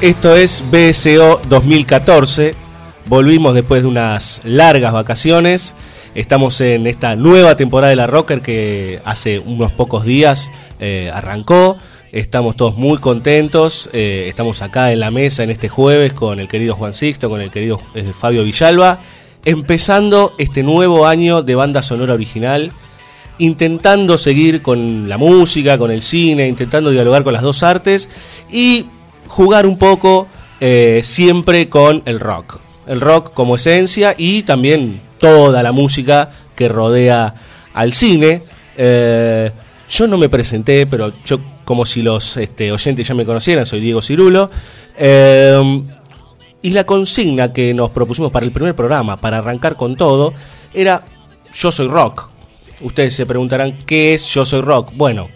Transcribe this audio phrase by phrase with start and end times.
[0.00, 2.54] esto es BSO 2014.
[3.06, 5.74] Volvimos después de unas largas vacaciones.
[6.14, 11.76] Estamos en esta nueva temporada de la Rocker que hace unos pocos días eh, arrancó.
[12.12, 13.90] Estamos todos muy contentos.
[13.92, 17.40] eh, estamos acá en la mesa en este jueves con el querido Juan Sixto, con
[17.40, 19.00] el querido eh, Fabio Villalba,
[19.44, 22.72] empezando este nuevo año de banda sonora original
[23.40, 28.08] intentando seguir con la música, con el cine, intentando dialogar con las dos artes
[28.50, 28.86] y
[29.28, 30.26] jugar un poco
[30.60, 32.58] eh, siempre con el rock.
[32.86, 37.34] El rock como esencia y también toda la música que rodea
[37.74, 38.42] al cine.
[38.76, 39.50] Eh,
[39.88, 43.80] yo no me presenté, pero yo como si los este, oyentes ya me conocieran, soy
[43.80, 44.50] Diego Cirulo.
[44.96, 45.82] Eh,
[46.60, 50.32] y la consigna que nos propusimos para el primer programa, para arrancar con todo,
[50.74, 51.04] era
[51.52, 52.30] Yo soy rock.
[52.80, 54.92] Ustedes se preguntarán, ¿qué es Yo Soy Rock?
[54.94, 55.28] Bueno,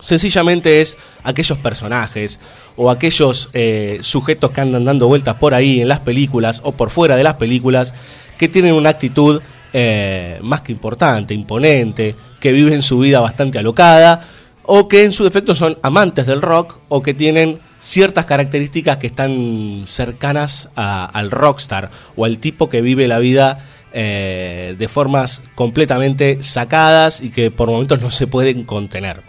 [0.00, 2.40] sencillamente es aquellos personajes
[2.76, 6.90] o aquellos eh, sujetos que andan dando vueltas por ahí en las películas o por
[6.90, 7.94] fuera de las películas
[8.38, 9.40] que tienen una actitud
[9.72, 14.26] eh, más que importante, imponente, que viven su vida bastante alocada
[14.62, 19.06] o que en su defecto son amantes del rock o que tienen ciertas características que
[19.06, 26.42] están cercanas al rockstar o al tipo que vive la vida eh, de formas completamente
[26.42, 29.22] sacadas y que por momentos no se pueden contener.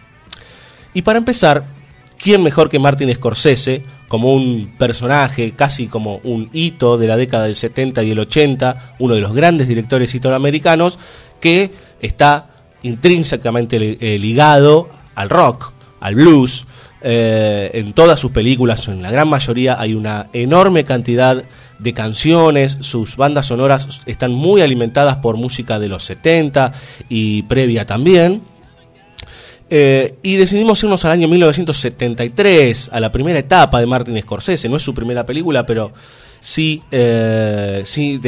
[0.93, 1.65] Y para empezar,
[2.17, 7.45] ¿quién mejor que Martin Scorsese como un personaje, casi como un hito de la década
[7.45, 10.97] del 70 y el 80, uno de los grandes directores italoamericanos,
[11.39, 12.49] que está
[12.83, 16.65] intrínsecamente eh, ligado al rock, al blues.
[17.01, 21.43] Eh, en todas sus películas, en la gran mayoría, hay una enorme cantidad
[21.77, 26.73] de canciones, sus bandas sonoras están muy alimentadas por música de los 70
[27.07, 28.41] y previa también.
[29.69, 34.69] Eh, y decidimos irnos al año 1973, a la primera etapa de Martin Scorsese.
[34.69, 35.91] No es su primera película, pero
[36.39, 38.19] sí, eh, sí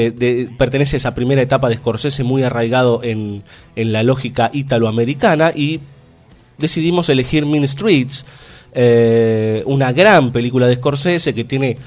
[0.58, 3.44] pertenece a esa primera etapa de Scorsese muy arraigado en,
[3.76, 5.54] en la lógica italoamericana.
[5.56, 5.80] Y
[6.58, 8.26] decidimos elegir Mean Streets,
[8.74, 11.78] eh, una gran película de Scorsese que tiene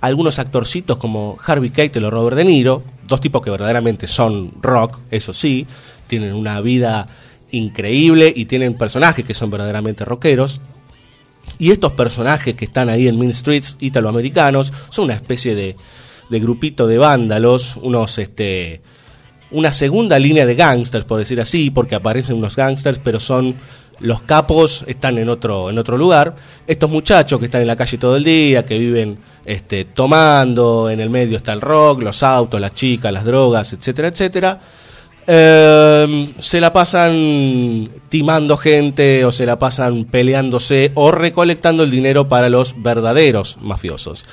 [0.00, 4.98] algunos actorcitos como Harvey Keitel o Robert De Niro, dos tipos que verdaderamente son rock,
[5.10, 5.66] eso sí,
[6.06, 7.08] tienen una vida
[7.50, 10.60] increíble y tienen personajes que son verdaderamente rockeros.
[11.58, 15.76] Y estos personajes que están ahí en Mean Streets italoamericanos son una especie de,
[16.28, 18.82] grupito de vándalos, unos este
[19.52, 23.54] una segunda línea de gangsters, por decir así, porque aparecen unos gangsters, pero son
[24.00, 26.34] los capos están en otro en otro lugar.
[26.66, 31.00] Estos muchachos que están en la calle todo el día, que viven este tomando, en
[31.00, 34.60] el medio está el rock, los autos, las chicas, las drogas, etcétera, etcétera.
[35.28, 42.28] Eh, se la pasan timando gente o se la pasan peleándose o recolectando el dinero
[42.28, 44.24] para los verdaderos mafiosos.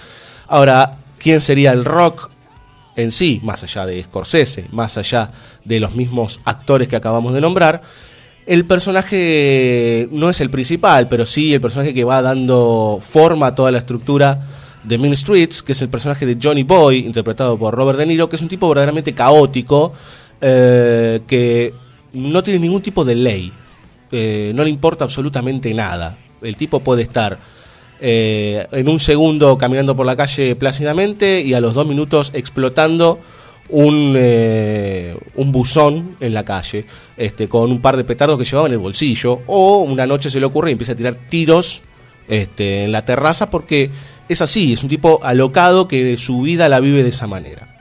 [0.48, 2.30] Ahora, ¿quién sería el rock
[2.96, 5.32] en sí, más allá de Scorsese, más allá
[5.66, 7.82] de los mismos actores que acabamos de nombrar?
[8.46, 13.56] El personaje no es el principal, pero sí el personaje que va dando forma a
[13.56, 14.48] toda la estructura
[14.84, 18.28] de Mean Streets, que es el personaje de Johnny Boy, interpretado por Robert De Niro,
[18.28, 19.94] que es un tipo verdaderamente caótico,
[20.46, 21.74] eh, que
[22.12, 23.52] no tiene ningún tipo de ley,
[24.12, 26.18] eh, no le importa absolutamente nada.
[26.42, 27.40] El tipo puede estar
[28.02, 33.20] eh, en un segundo caminando por la calle plácidamente y a los dos minutos explotando
[33.70, 36.86] un, eh, un buzón en la calle
[37.16, 40.42] este, con un par de petardos que llevaba en el bolsillo o una noche se
[40.42, 41.82] le ocurre y empieza a tirar tiros
[42.28, 43.90] este, en la terraza porque
[44.28, 47.73] es así, es un tipo alocado que su vida la vive de esa manera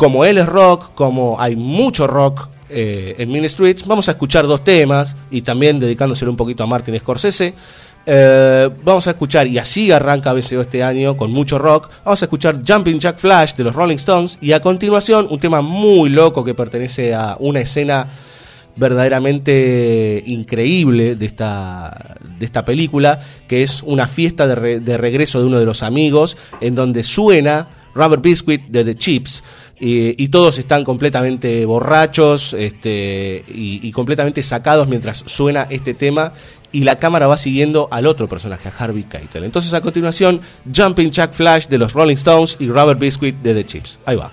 [0.00, 4.46] como él es rock, como hay mucho rock eh, en Mean Streets, vamos a escuchar
[4.46, 7.52] dos temas y también dedicándoselo un poquito a Martin Scorsese.
[8.06, 11.90] Eh, vamos a escuchar, y así arranca BCO este año con mucho rock.
[12.02, 14.38] Vamos a escuchar Jumping Jack Flash de los Rolling Stones.
[14.40, 18.08] Y a continuación, un tema muy loco que pertenece a una escena
[18.76, 25.40] verdaderamente increíble de esta, de esta película, que es una fiesta de, re- de regreso
[25.40, 29.44] de uno de los amigos, en donde suena Rubber Biscuit de The Chips,
[29.82, 36.34] y, todos están completamente borrachos este, y, y completamente sacados mientras suena este tema,
[36.72, 39.44] y la cámara va siguiendo al otro personaje, a Harvey Keitel.
[39.44, 40.40] Entonces a continuación,
[40.74, 43.98] Jumping Jack Flash de los Rolling Stones y Rubber Biscuit de The Chips.
[44.04, 44.30] Ahí va.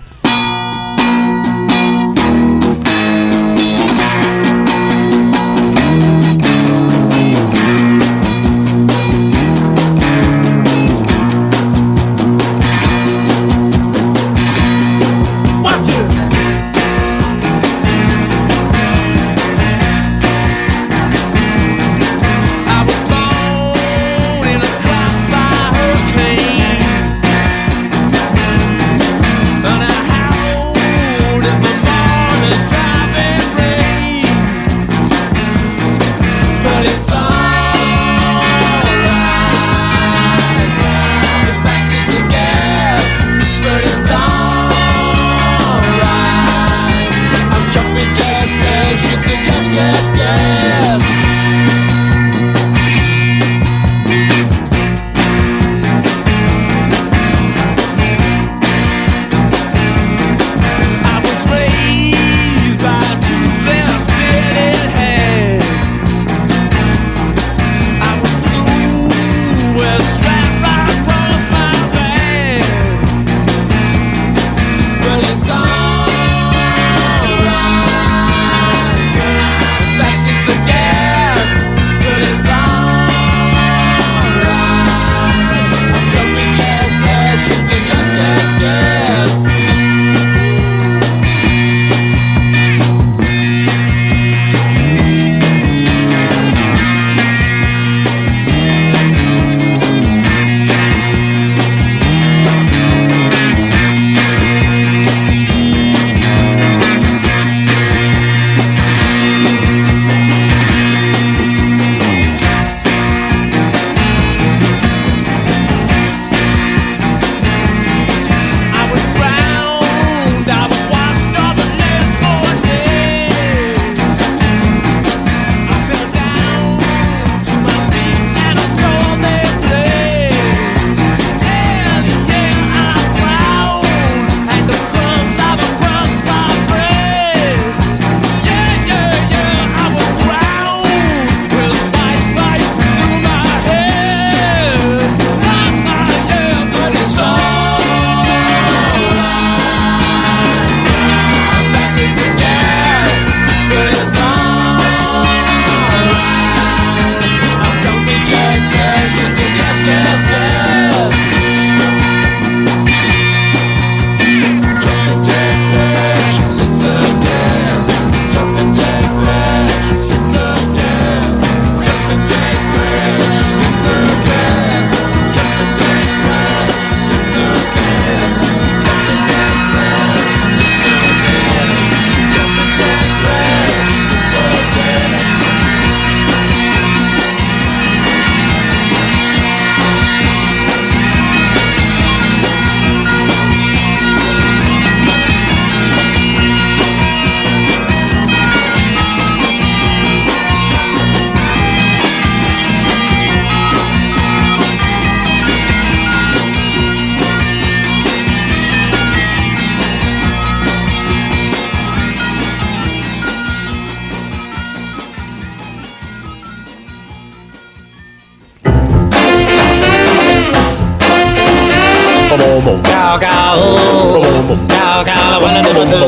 [225.48, 225.98] Wanna do do.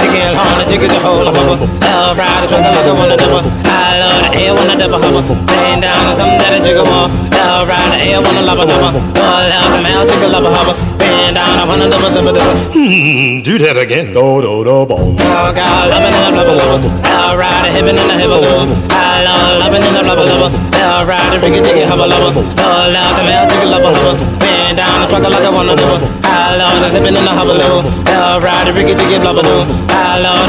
[0.00, 1.54] Chicken horn, chicken a whole hubba.
[1.86, 3.42] Love like I wanna double.
[3.64, 5.20] I love the air when I double hubba.
[5.54, 7.12] Laying down on something that a chicken want.
[7.30, 8.98] Love ride, the air when I love a hubba.
[8.98, 10.74] All love the mouth, chicken love a.
[10.98, 12.58] Bend down, I wanna double, double, double.
[12.74, 14.12] Hmm, do that again.
[14.12, 15.16] Do do do boom.
[15.16, 16.84] Cow, cow, loving and love, love, love.
[17.06, 18.70] Love ride, the hippin' and the hibba love.
[18.90, 20.54] I love loving and love, love, love.
[20.74, 22.36] Love ride, the ricky, chicken hubba, love.
[22.36, 24.30] All love the mouth, chicken love a
[24.70, 25.98] down, the truck like I wanna double.
[26.22, 27.86] I I love the zipping in the hubbaloo.
[28.06, 30.48] Love ride, I love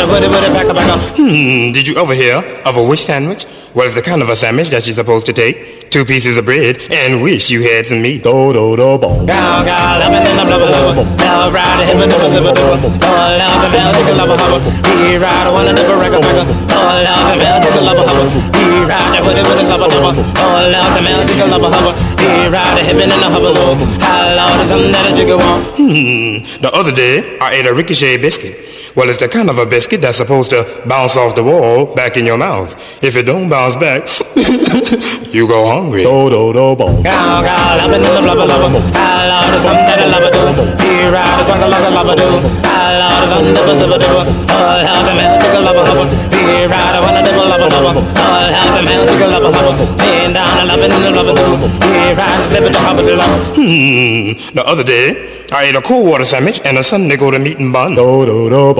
[0.53, 3.45] back Hmm, did you ever hear of a wish sandwich?
[3.75, 6.79] Well, the kind of a sandwich that you're supposed to take two pieces of bread
[6.91, 8.23] and wish you had some meat.
[8.23, 9.25] Do do do boom.
[9.25, 11.21] Gow gow, lemon and blubber
[11.51, 14.37] ride and zipper out the bell, take a lubber.
[14.87, 18.07] He ride one and out the bell, take a lubber.
[18.55, 22.10] He ride out the bell, take a lubber.
[22.21, 23.75] He ride, hippin' in the hubbaloo.
[24.01, 25.65] I love the something that a jigger want.
[25.77, 28.70] Hmm, the other day I ate a ricochet biscuit.
[28.93, 32.17] Well, it's the kind of a biscuit that's supposed to bounce off the wall back
[32.17, 32.75] in your mouth.
[33.01, 34.03] If it don't bounce back,
[35.31, 36.03] you go hungry.
[36.99, 38.83] Gow, gow, loving in the blubber, blubber.
[38.91, 40.43] I love the something that a lover do.
[40.83, 42.27] He ride, the talk like a lover do.
[42.67, 44.11] I love the something that a zipper do.
[44.11, 46.03] Oh, love the melt, chicken, love a hubba.
[46.35, 47.95] He ride, I wanna dibble, love a love.
[47.95, 49.71] Oh, love the melt, chicken, love a hubba.
[50.03, 51.47] Laying down, I loving in the blubber do.
[51.87, 53.55] He ride, zipper, the hubba, the love.
[53.55, 57.37] Hmm, the other day I ate a cold water sandwich and a Sunday go to
[57.39, 57.95] meat and bun.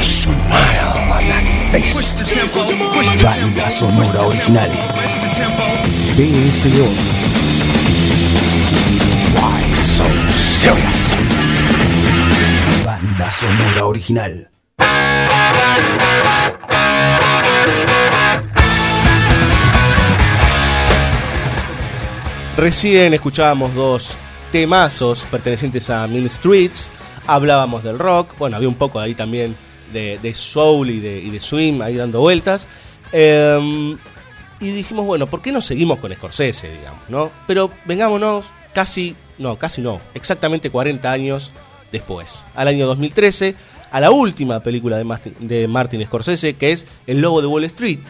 [0.00, 0.08] Gow,
[1.72, 1.90] gow,
[3.20, 3.20] BSO.
[3.26, 4.70] Banda sonora original.
[6.16, 6.86] BSO.
[12.82, 14.50] Banda sonora original.
[22.56, 24.16] Recién escuchábamos dos
[24.50, 26.90] temazos pertenecientes a Mean Streets.
[27.26, 28.34] Hablábamos del rock.
[28.38, 29.54] Bueno, había un poco ahí también
[29.92, 32.68] de, soul y de, swing ahí dando vueltas.
[33.12, 33.96] Eh,
[34.60, 37.30] y dijimos, bueno, ¿por qué no seguimos con Scorsese, digamos, no?
[37.46, 41.50] Pero vengámonos casi, no, casi no, exactamente 40 años
[41.90, 43.54] después, al año 2013,
[43.90, 47.64] a la última película de Martin, de Martin Scorsese, que es El Lobo de Wall
[47.64, 48.00] Street.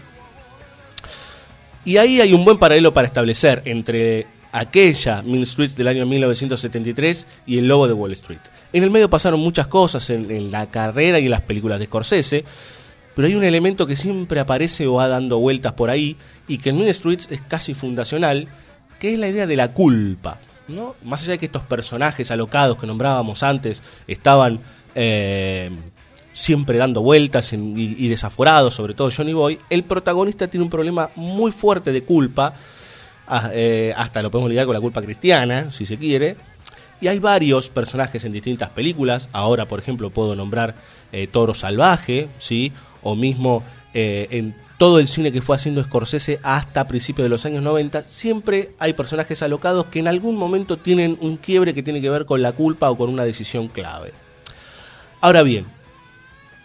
[1.85, 7.27] Y ahí hay un buen paralelo para establecer entre aquella Mean Streets del año 1973
[7.47, 8.41] y El Lobo de Wall Street.
[8.73, 12.45] En el medio pasaron muchas cosas en, la carrera y en las películas de Scorsese,
[13.15, 16.71] pero hay un elemento que siempre aparece o va dando vueltas por ahí y que
[16.71, 18.49] en Mean Streets es casi fundacional,
[19.01, 20.39] que es la idea de la culpa.
[20.69, 20.95] ¿no?
[21.03, 24.61] Más allá de que estos personajes alocados que nombrábamos antes estaban
[24.95, 25.71] eh,
[26.33, 31.51] siempre dando vueltas y desaforados, sobre todo Johnny Boy, el protagonista tiene un problema muy
[31.51, 32.55] fuerte de culpa,
[33.27, 36.37] ah, eh, hasta lo podemos ligar con la culpa cristiana, si se quiere.
[37.01, 39.29] Y hay varios personajes en distintas películas.
[39.33, 40.75] Ahora, por ejemplo, puedo nombrar
[41.13, 42.73] eh, Toro Salvaje, ¿sí?
[43.03, 43.63] O mismo
[43.95, 48.03] eh, en todo el cine que fue haciendo Scorsese hasta principios de los años 90,
[48.05, 52.25] siempre hay personajes alocados que en algún momento tienen un quiebre que tiene que ver
[52.25, 54.15] con la culpa o con una decisión clave.
[55.21, 55.67] Ahora bien,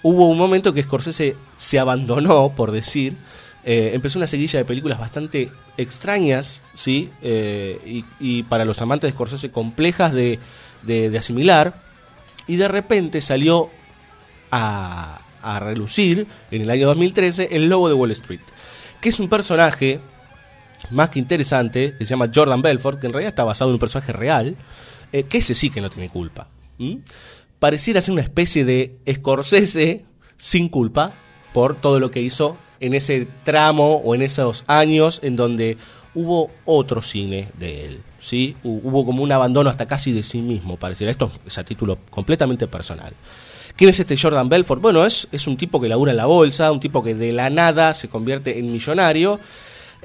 [0.01, 3.18] hubo un momento que Scorsese se abandonó, por decir,
[3.65, 7.10] eh, empezó una seguilla de películas bastante extrañas, ¿sí?
[7.22, 10.39] Eh, y, para los amantes de Scorsese complejas de,
[10.84, 11.81] de- de asimilar,
[12.48, 13.69] y de repente salió
[14.51, 18.39] a, a relucir en el año 2013 el Lobo de Wall Street,
[19.01, 20.00] que es un personaje
[20.91, 23.79] más que interesante, que se llama Jordan Belfort, que en realidad está basado en un
[23.79, 24.55] personaje real,
[25.12, 26.48] eh, que ese sí que no tiene culpa.
[27.60, 30.05] Pareciera ser una especie de Scorsese
[30.38, 31.13] sin culpa
[31.53, 35.77] por todo lo que hizo en ese tramo o en esos años en donde
[36.13, 38.01] hubo otro cine de él.
[38.20, 38.55] ¿sí?
[38.63, 41.12] Hu- Hubo como un abandono hasta casi de sí mismo, pareciera.
[41.12, 43.13] Esto es a título completamente personal.
[43.75, 44.82] ¿Quién es este Jordan Belfort?
[44.82, 47.50] Bueno, es, es un tipo que labura en la bolsa, un tipo que de la
[47.50, 49.39] nada se convierte en millonario.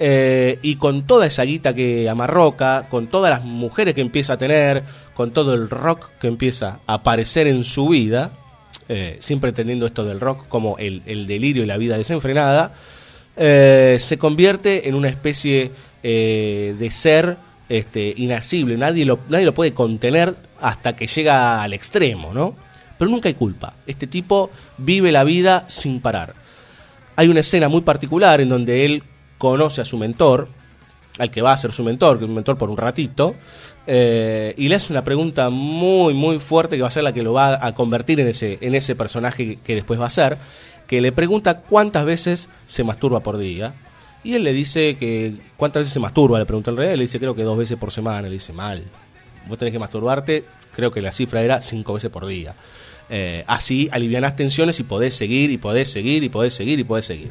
[0.02, 4.38] eh, y con toda esa guita que amarroca, con todas las mujeres que empieza a
[4.38, 4.82] tener,
[5.14, 8.32] con todo el rock que empieza a aparecer en su vida,
[8.92, 12.74] eh, siempre entendiendo esto del rock como el, el delirio y la vida desenfrenada,
[13.36, 15.70] eh, se convierte en una especie
[16.02, 18.76] eh, de ser este, inasible.
[18.76, 22.56] Nadie nadie lo puede contener hasta que llega al extremo, ¿no?
[22.98, 23.74] Pero nunca hay culpa.
[23.86, 26.34] Este tipo vive la vida sin parar.
[27.14, 29.04] Hay una escena muy particular en donde él
[29.38, 30.48] conoce a su mentor,
[31.20, 33.34] al que va a ser su mentor, que es un mentor por un ratito,
[33.86, 37.22] eh, y le hace una pregunta muy, muy fuerte que va a ser la que
[37.22, 40.38] lo va a convertir en ese, en ese personaje que después va a ser,
[40.86, 43.74] que le pregunta cuántas veces se masturba por día.
[44.22, 47.18] Y él le dice que cuántas veces se masturba, le pregunta en realidad, le dice
[47.18, 48.84] creo que dos veces por semana, le dice mal.
[49.48, 52.54] Vos tenés que masturbarte creo que la cifra era cinco veces por día.
[53.08, 57.04] Eh, así alivianás tensiones y podés seguir, y podés seguir, y podés seguir, y podés
[57.04, 57.30] seguir.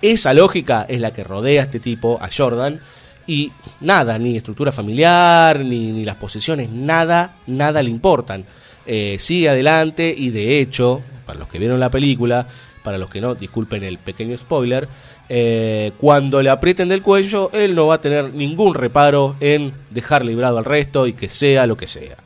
[0.00, 2.80] Esa lógica es la que rodea a este tipo, a Jordan,
[3.26, 8.44] y nada, ni estructura familiar, ni, ni las posesiones, nada, nada le importan.
[8.84, 12.48] Eh, sigue adelante y de hecho, para los que vieron la película,
[12.82, 14.88] para los que no, disculpen el pequeño spoiler,
[15.28, 20.24] eh, cuando le aprieten del cuello, él no va a tener ningún reparo en dejar
[20.24, 22.16] librado al resto y que sea lo que sea.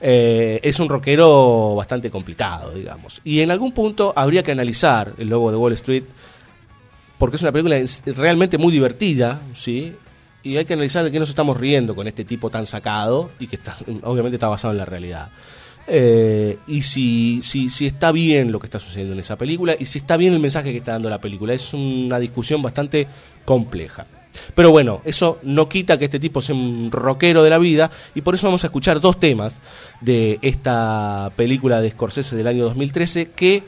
[0.00, 3.20] Eh, es un rockero bastante complicado, digamos.
[3.24, 6.04] Y en algún punto habría que analizar el logo de Wall Street,
[7.18, 7.78] porque es una película
[8.16, 9.94] realmente muy divertida, ¿sí?
[10.44, 13.46] Y hay que analizar de qué nos estamos riendo con este tipo tan sacado y
[13.46, 15.30] que está, obviamente está basado en la realidad.
[15.86, 19.84] Eh, y si, si, si está bien lo que está sucediendo en esa película y
[19.84, 21.54] si está bien el mensaje que está dando la película.
[21.54, 23.06] Es una discusión bastante
[23.44, 24.06] compleja.
[24.54, 28.20] Pero bueno, eso no quita que este tipo sea un rockero de la vida y
[28.20, 29.56] por eso vamos a escuchar dos temas
[30.00, 33.62] de esta película de Scorsese del año 2013 que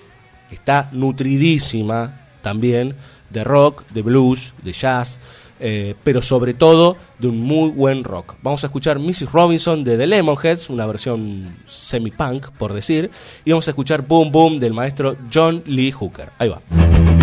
[0.50, 2.94] está nutridísima también
[3.30, 5.20] de rock, de blues, de jazz,
[5.60, 8.34] eh, pero sobre todo de un muy buen rock.
[8.42, 9.32] Vamos a escuchar Mrs.
[9.32, 13.10] Robinson de The Lemonheads, una versión semi-punk, por decir,
[13.44, 16.30] y vamos a escuchar Boom Boom del maestro John Lee Hooker.
[16.38, 17.15] Ahí va.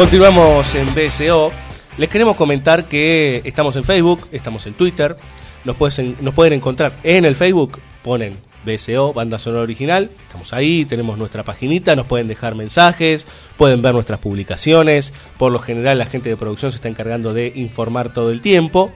[0.00, 1.52] Continuamos en BSO.
[1.98, 5.14] Les queremos comentar que estamos en Facebook, estamos en Twitter.
[5.66, 8.34] Nos, pueden- nos pueden encontrar en el Facebook, ponen
[8.64, 10.08] BSO, Banda Sonora Original.
[10.22, 13.26] Estamos ahí, tenemos nuestra paginita, nos pueden dejar mensajes,
[13.58, 15.12] pueden ver nuestras publicaciones.
[15.36, 18.90] Por lo general, la gente de producción se está encargando de informar todo el tiempo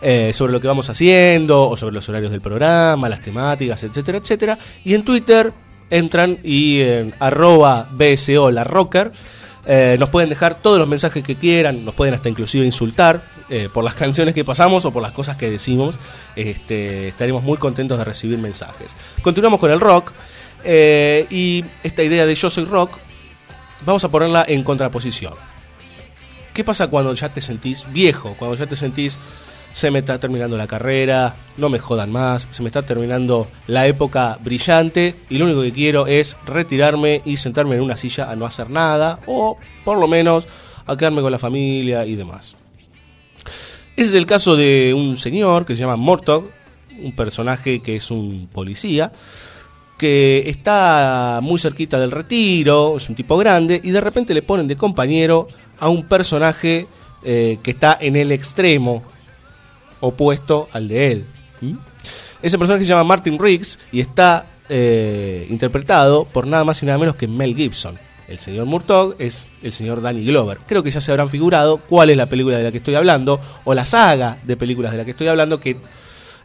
[0.00, 4.18] eh, sobre lo que vamos haciendo, o sobre los horarios del programa, las temáticas, etcétera,
[4.18, 4.58] etcétera.
[4.82, 5.52] Y en Twitter
[5.88, 9.12] entran y en arroba BSO La Rocker.
[9.64, 13.68] Eh, nos pueden dejar todos los mensajes que quieran, nos pueden hasta inclusive insultar eh,
[13.72, 15.98] por las canciones que pasamos o por las cosas que decimos.
[16.34, 18.96] Este, estaremos muy contentos de recibir mensajes.
[19.22, 20.12] Continuamos con el rock
[20.64, 22.98] eh, y esta idea de yo soy rock,
[23.84, 25.34] vamos a ponerla en contraposición.
[26.52, 28.34] ¿Qué pasa cuando ya te sentís viejo?
[28.38, 29.18] Cuando ya te sentís,
[29.72, 33.86] se me está terminando la carrera, no me jodan más, se me está terminando la
[33.86, 38.36] época brillante y lo único que quiero es retirarme y sentarme en una silla a
[38.36, 40.48] no hacer nada o por lo menos
[40.86, 42.56] a quedarme con la familia y demás.
[43.96, 46.50] Ese es el caso de un señor que se llama Mortog,
[47.02, 49.12] un personaje que es un policía,
[49.98, 54.66] que está muy cerquita del retiro, es un tipo grande, y de repente le ponen
[54.66, 55.46] de compañero
[55.78, 56.86] a un personaje
[57.22, 59.02] eh, que está en el extremo
[60.02, 61.24] opuesto al de él.
[61.62, 61.76] ¿Mm?
[62.42, 66.98] Ese personaje se llama Martin Riggs y está eh, interpretado por nada más y nada
[66.98, 67.98] menos que Mel Gibson.
[68.28, 70.58] El señor Murtaugh es el señor Danny Glover.
[70.66, 73.40] Creo que ya se habrán figurado cuál es la película de la que estoy hablando,
[73.64, 75.76] o la saga de películas de la que estoy hablando, que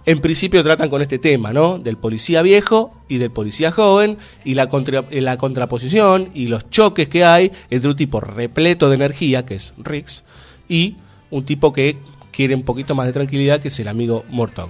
[0.05, 1.79] en principio tratan con este tema, ¿no?
[1.79, 4.69] Del policía viejo y del policía joven, y la,
[5.11, 9.55] eh, la contraposición y los choques que hay entre un tipo repleto de energía, que
[9.55, 10.25] es Riggs,
[10.67, 10.97] y
[11.29, 11.97] un tipo que
[12.37, 14.69] quiere un poquito más de tranquilidad, que es el amigo Morton.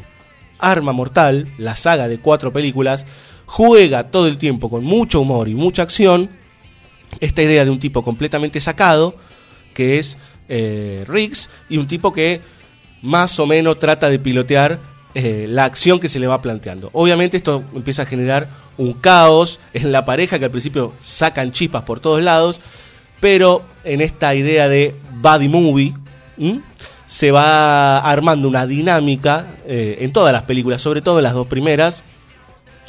[0.58, 3.06] Arma Mortal, la saga de cuatro películas,
[3.46, 6.30] juega todo el tiempo con mucho humor y mucha acción.
[7.20, 9.18] Esta idea de un tipo completamente sacado,
[9.74, 12.40] que es eh, Riggs, y un tipo que
[13.02, 14.80] más o menos trata de pilotear
[15.14, 16.90] eh, la acción que se le va planteando.
[16.94, 21.84] Obviamente esto empieza a generar un caos en la pareja que al principio sacan chispas
[21.84, 22.62] por todos lados,
[23.20, 25.94] pero en esta idea de buddy movie.
[27.08, 31.48] Se va armando una dinámica eh, en todas las películas, sobre todo en las dos
[31.48, 32.04] primeras,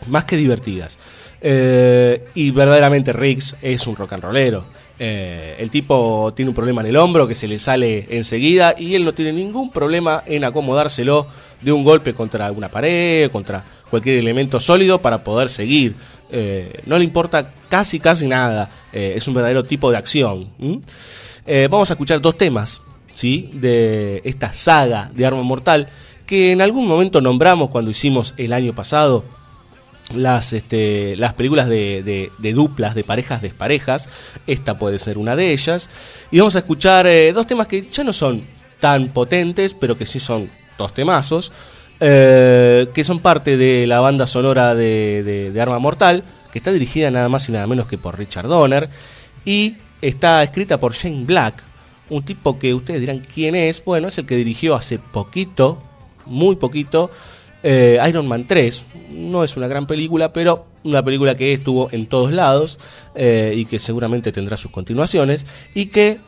[0.08, 0.98] más que divertidas.
[1.40, 4.66] Eh, y verdaderamente Riggs es un rock and rollero.
[4.98, 8.96] Eh, el tipo tiene un problema en el hombro que se le sale enseguida y
[8.96, 11.28] él no tiene ningún problema en acomodárselo
[11.60, 15.94] de un golpe contra una pared, contra cualquier elemento sólido para poder seguir.
[16.86, 18.68] No le importa casi, casi nada.
[18.92, 20.50] Es un verdadero tipo de acción.
[21.70, 22.82] vamos a escuchar dos temas
[23.18, 23.50] ¿sí?
[23.54, 25.88] de esta saga de Arma Mortal
[26.24, 29.24] que en algún momento nombramos cuando hicimos el año pasado
[30.14, 34.08] las, este, las películas de, de- duplas, de parejas desparejas.
[34.46, 35.90] Esta puede ser una de ellas.
[36.30, 38.42] Y vamos a escuchar eh, dos temas que ya no son
[38.80, 41.50] tan potentes, pero que sí son dos temazos.
[42.00, 47.10] eh, que son parte de la banda sonora de- de Arma Mortal, que está dirigida
[47.10, 48.88] nada más y nada menos que por Richard Donner.
[49.44, 51.62] Y está escrita por Shane Black,
[52.10, 53.84] un tipo que ustedes dirán quién es.
[53.84, 55.82] Bueno, es el que dirigió hace poquito,
[56.26, 57.10] muy poquito,
[57.62, 58.84] eh, Iron Man 3.
[59.10, 62.78] No es una gran película, pero una película que estuvo en todos lados
[63.14, 65.46] eh, y que seguramente tendrá sus continuaciones.
[65.74, 66.18] Y que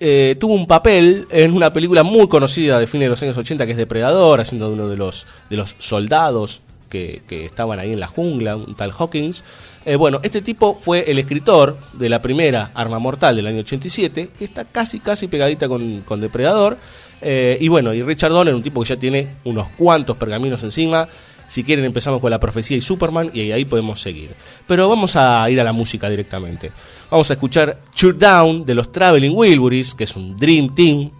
[0.00, 3.66] eh, tuvo un papel en una película muy conocida de fines de los años 80
[3.66, 8.00] que es Depredador, haciendo uno de los, de los soldados que, que estaban ahí en
[8.00, 9.44] la jungla, un tal Hawkins.
[9.88, 14.28] Eh, bueno, este tipo fue el escritor de la primera Arma Mortal del año 87,
[14.38, 16.76] que está casi, casi pegadita con, con Depredador.
[17.22, 21.08] Eh, y bueno, y Richard Donner, un tipo que ya tiene unos cuantos pergaminos encima.
[21.46, 24.34] Si quieren empezamos con la profecía y Superman y ahí podemos seguir.
[24.66, 26.70] Pero vamos a ir a la música directamente.
[27.10, 31.10] Vamos a escuchar Shoot Down de los Traveling Wilburys, que es un Dream Team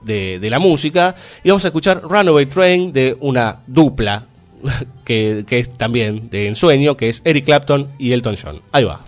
[0.00, 1.14] de, de la música.
[1.44, 4.26] Y vamos a escuchar Runaway Train de una dupla,
[5.04, 8.60] que, que es también de ensueño, que es Eric Clapton y Elton John.
[8.72, 9.00] Ahí va.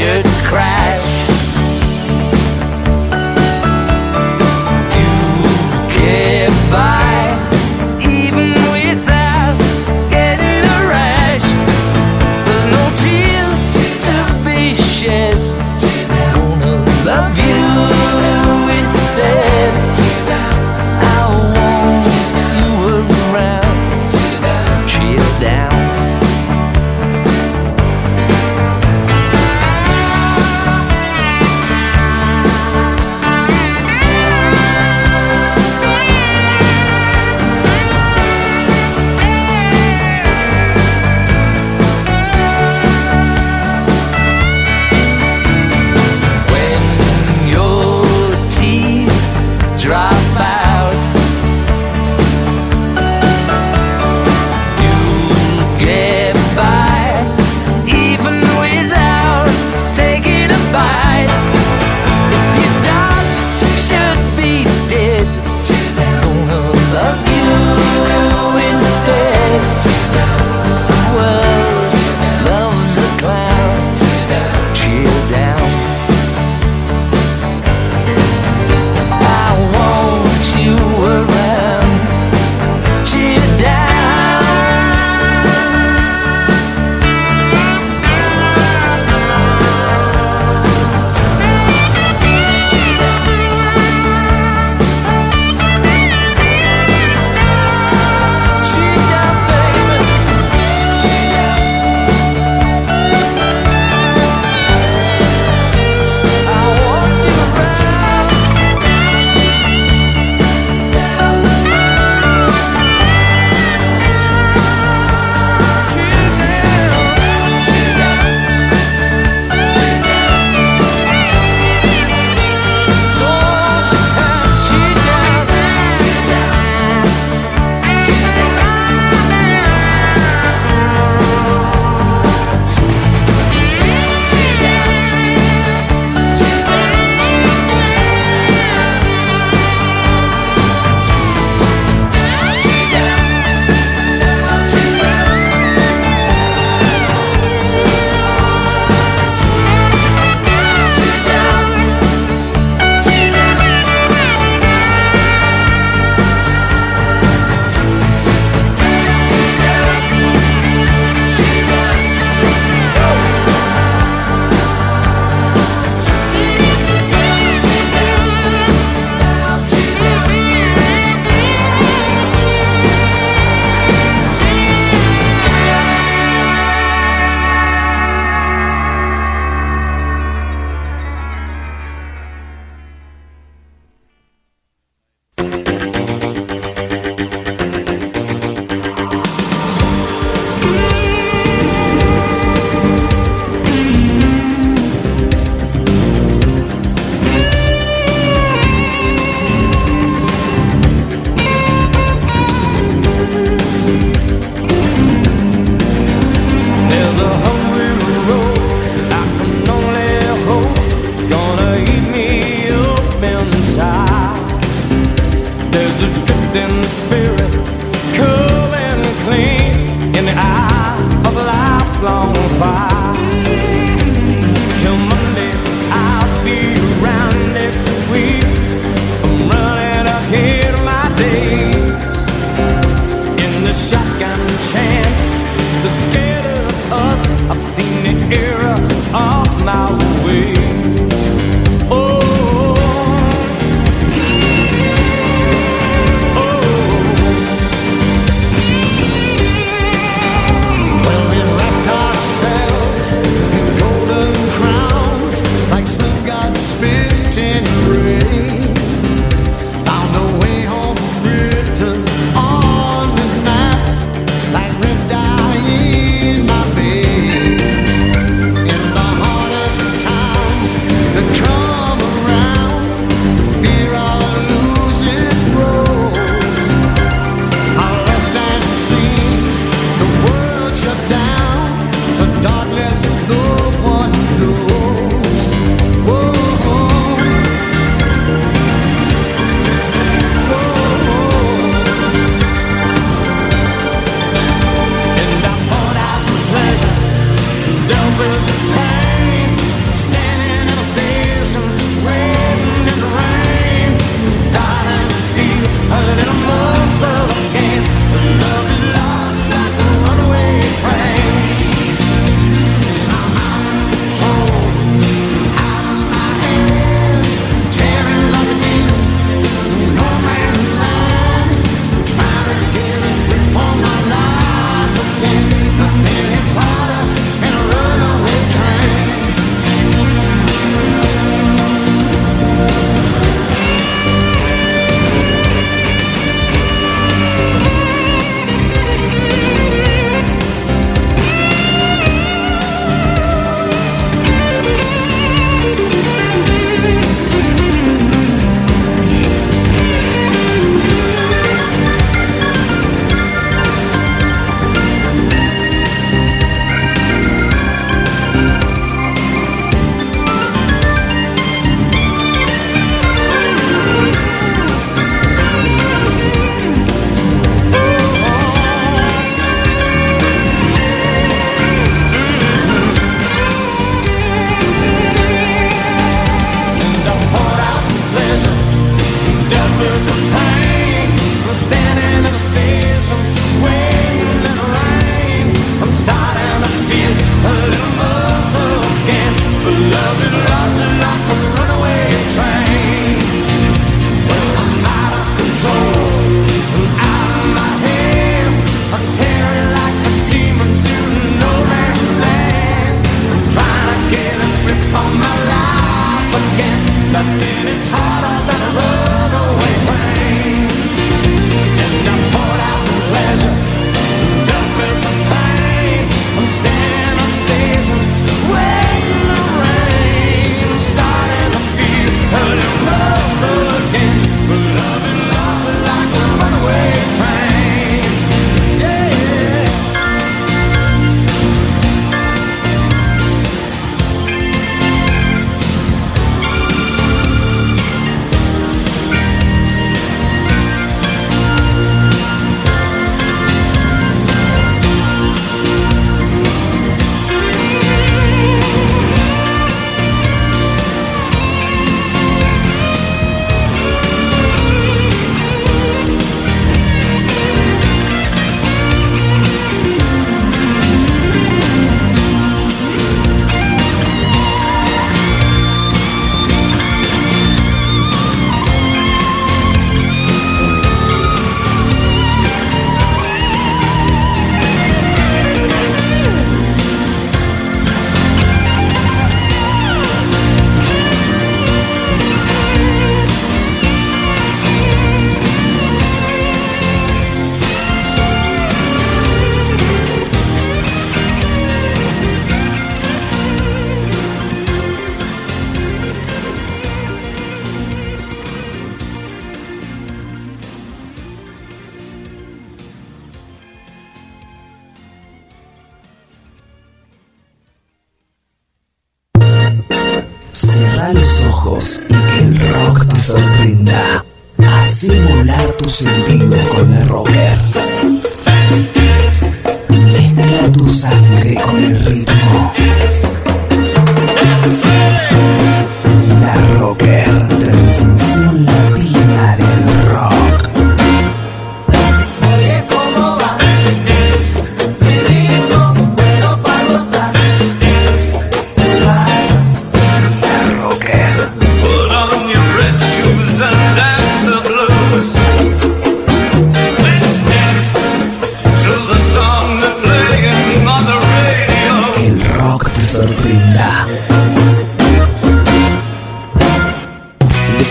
[0.00, 0.79] should cry.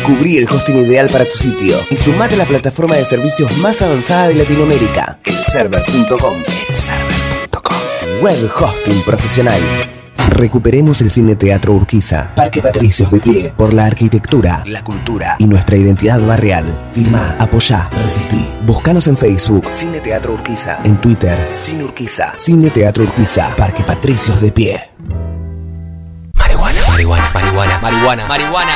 [0.10, 3.80] Descubrí el hosting ideal para tu sitio y sumate a la plataforma de servicios más
[3.84, 6.42] avanzada de Latinoamérica, elserver.com.
[6.68, 7.78] Elserver.com.
[8.20, 9.62] Web hosting profesional.
[10.30, 15.46] Recuperemos el Cine Teatro Urquiza, Parque Patricios de pie, por la arquitectura, la cultura y
[15.46, 16.80] nuestra identidad barrial.
[16.92, 18.44] Firma, apoyá, resistí.
[18.66, 24.42] Búscanos en Facebook, Cine Teatro Urquiza, en Twitter, Cine Urquiza, Cine Teatro Urquiza, Parque Patricios
[24.42, 24.80] de pie.
[27.00, 28.74] Marihuana, marihuana, marihuana, marihuana,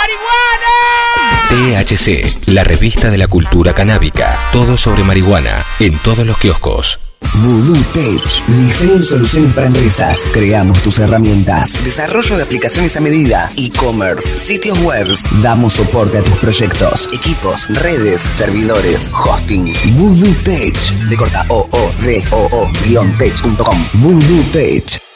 [0.00, 1.84] marihuana.
[1.84, 4.38] THC, la revista de la cultura canábica.
[4.50, 6.98] Todo sobre marihuana, en todos los kioscos.
[7.34, 8.46] Voodoo Tech.
[8.46, 10.26] Diseño y soluciones para empresas.
[10.32, 11.84] Creamos tus herramientas.
[11.84, 13.50] Desarrollo de aplicaciones a medida.
[13.58, 14.38] E-commerce.
[14.38, 15.06] Sitios web.
[15.42, 17.10] Damos soporte a tus proyectos.
[17.12, 17.68] Equipos.
[17.68, 18.22] Redes.
[18.22, 19.10] Servidores.
[19.12, 19.70] Hosting.
[19.96, 20.78] Voodoo Tech.
[21.10, 22.70] De corta o o d o o
[23.18, 23.86] tech.com.
[23.92, 25.13] Voodoo Tech.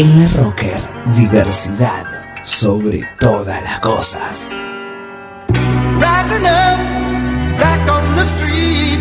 [0.00, 0.80] En la Rocker,
[1.14, 2.06] diversidad
[2.42, 4.56] sobre todas las cosas.
[5.50, 6.80] Rising up,
[7.58, 8.98] back on the street.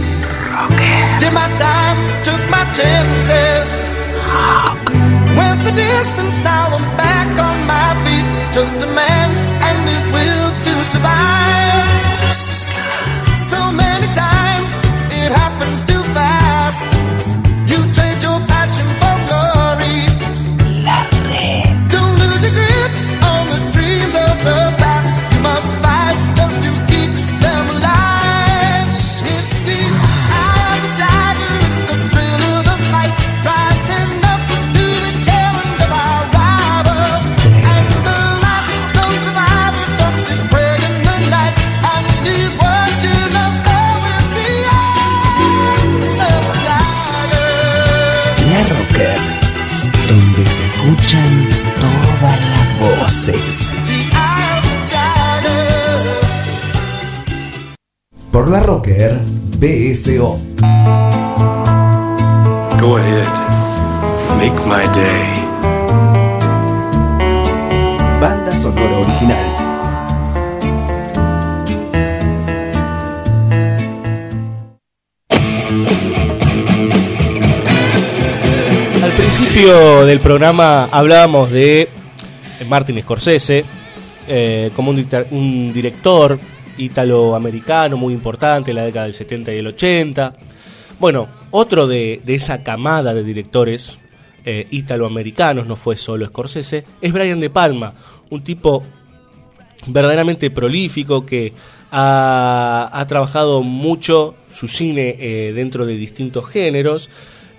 [1.22, 1.96] Did my time,
[2.26, 3.70] took my chances.
[5.38, 8.26] Went the distance, now I'm back on my feet.
[8.54, 9.30] Just a man
[9.68, 11.88] and his will to survive.
[13.50, 14.39] So many times
[53.32, 53.74] voces.
[58.32, 59.20] Por la Rocker,
[59.58, 60.40] BSO.
[62.80, 63.28] Go ahead.
[64.38, 65.34] Make my day.
[68.22, 69.56] Banda sonora original.
[79.04, 81.90] Al principio del programa hablábamos de
[82.68, 83.64] Martin Scorsese
[84.28, 86.40] eh, como un, director
[86.78, 90.34] italoamericano muy importante en la década del 70 y el 80.
[91.00, 94.00] Bueno, otro de, esa camada de directores
[94.46, 97.94] eh, italoamericanos, no fue solo Scorsese, es Brian De Palma,
[98.30, 98.84] un tipo
[99.88, 101.54] verdaderamente prolífico que
[101.92, 107.10] ha, trabajado mucho su cine eh, dentro de distintos géneros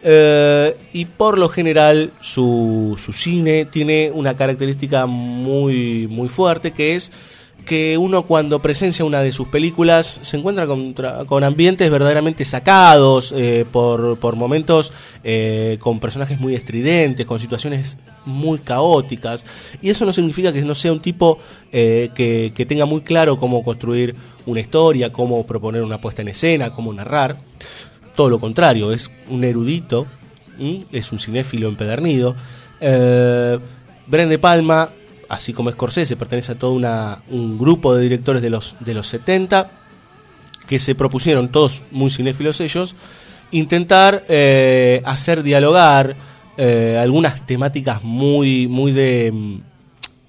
[0.03, 6.97] eh, y por lo general su, su cine tiene una característica muy, muy fuerte que
[6.97, 7.13] es
[7.65, 10.95] que uno cuando presencia una de sus películas se encuentra con,
[11.27, 14.93] con ambientes verdaderamente sacados, eh, por, por momentos
[15.25, 19.45] eh, con personajes muy estridentes, con situaciones muy caóticas.
[19.81, 21.39] Y eso no significa que no sea un tipo
[21.73, 24.15] eh, que, que tenga muy claro cómo construir
[24.47, 27.37] una historia, cómo proponer una puesta en escena, cómo narrar.
[28.21, 30.07] Todo lo contrario, es un erudito,
[30.93, 32.37] es un cinéfilo empedernido.
[32.79, 33.59] Eh,
[34.39, 34.91] Palma,
[35.31, 39.07] así como Scorsese, pertenece a todo una, un grupo de directores de los, de los
[39.07, 39.71] 70
[40.69, 42.95] que se propusieron, todos muy cinéfilos ellos,
[43.53, 46.15] intentar eh, hacer dialogar
[46.59, 49.61] eh, algunas temáticas muy, muy de, mm,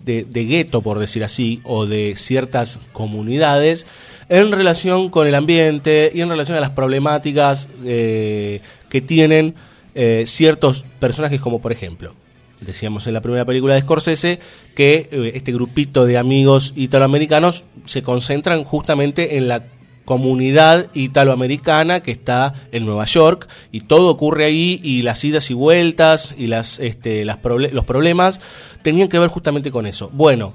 [0.04, 3.86] de, gueto, por decir así, o de ciertas comunidades,
[4.30, 9.56] en relación con el ambiente y en relación a las problemáticas eh, que tienen
[9.95, 12.14] eh, ciertos personajes, como por ejemplo,
[12.62, 14.39] decíamos en la primera película de Scorsese,
[14.76, 19.64] que eh, este grupito de amigos italoamericanos se concentran justamente en la
[20.12, 25.53] comunidad italoamericana que está en Nueva York y todo ocurre ahí y las idas y
[25.53, 28.41] vueltas y las, este, los problemas
[28.82, 30.09] tenían que ver justamente con eso.
[30.12, 30.51] Bueno,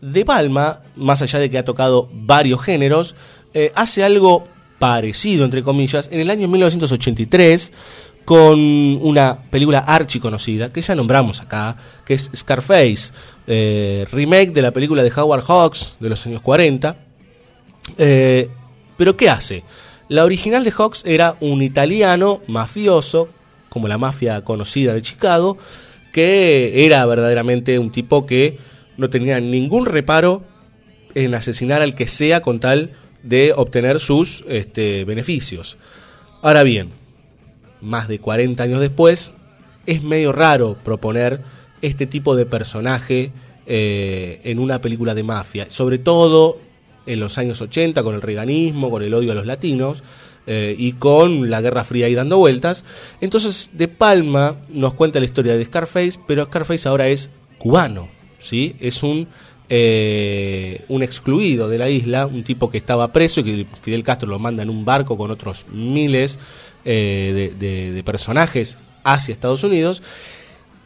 [0.00, 3.14] De Palma, más allá de que ha tocado varios géneros,
[3.54, 4.48] eh, hace algo
[4.80, 7.72] parecido, entre comillas, en el año 1983
[8.24, 13.12] con una película archiconocida que ya nombramos acá, que es Scarface,
[13.46, 16.96] eh, remake de la película de Howard Hawks de los años 40.
[17.96, 18.48] Eh,
[18.98, 19.64] Pero ¿qué hace?
[20.08, 23.30] La original de Hawks era un italiano mafioso,
[23.70, 25.56] como la mafia conocida de Chicago,
[26.12, 28.58] que era verdaderamente un tipo que
[28.96, 30.42] no tenía ningún reparo
[31.14, 32.90] en asesinar al que sea con tal
[33.22, 35.78] de obtener sus este, beneficios.
[36.42, 36.90] Ahora bien,
[37.80, 39.30] más de 40 años después,
[39.86, 41.40] es medio raro proponer
[41.82, 43.30] este tipo de personaje
[43.66, 46.58] eh, en una película de mafia, sobre todo
[47.08, 50.02] en los años 80 con el reganismo, con el odio a los latinos
[50.46, 52.84] eh, y con la Guerra Fría ahí dando vueltas.
[53.20, 58.74] Entonces, De Palma nos cuenta la historia de Scarface, pero Scarface ahora es cubano, ¿sí?
[58.80, 59.26] Es un
[59.70, 64.28] eh, un excluido de la isla, un tipo que estaba preso y que Fidel Castro
[64.28, 66.38] lo manda en un barco con otros miles
[66.86, 70.02] eh, de, de- de personajes hacia Estados Unidos.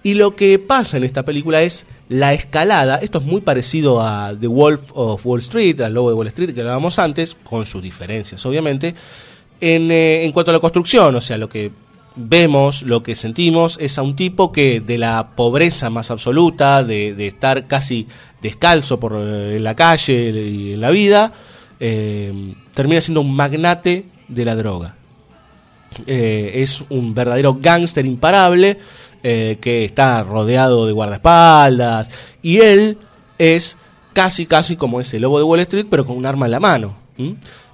[0.03, 2.97] Y lo que pasa en esta película es la escalada.
[2.97, 6.53] Esto es muy parecido a The Wolf of Wall Street, al Lobo de Wall Street
[6.53, 8.95] que hablábamos antes, con sus diferencias, obviamente.
[9.61, 11.71] En, eh, en cuanto a la construcción, o sea, lo que
[12.17, 17.15] vemos, lo que sentimos, es a un tipo que de la pobreza más absoluta, de,
[17.15, 18.09] de estar casi
[18.43, 21.33] descalzo por eh, en la calle y en la vida,
[21.79, 24.97] eh, termina siendo un magnate de la droga.
[26.07, 28.79] Es un verdadero gángster imparable
[29.25, 32.11] eh, que está rodeado de guardaespaldas
[32.43, 32.99] y él
[33.39, 33.77] es
[34.13, 36.97] casi casi como ese lobo de Wall Street pero con un arma en la mano.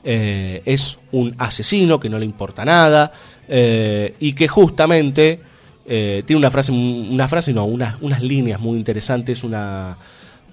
[0.05, 3.12] Eh, es un asesino que no le importa nada
[3.49, 5.40] eh, y que justamente
[5.86, 9.96] tiene una frase una frase no unas, unas líneas muy interesantes una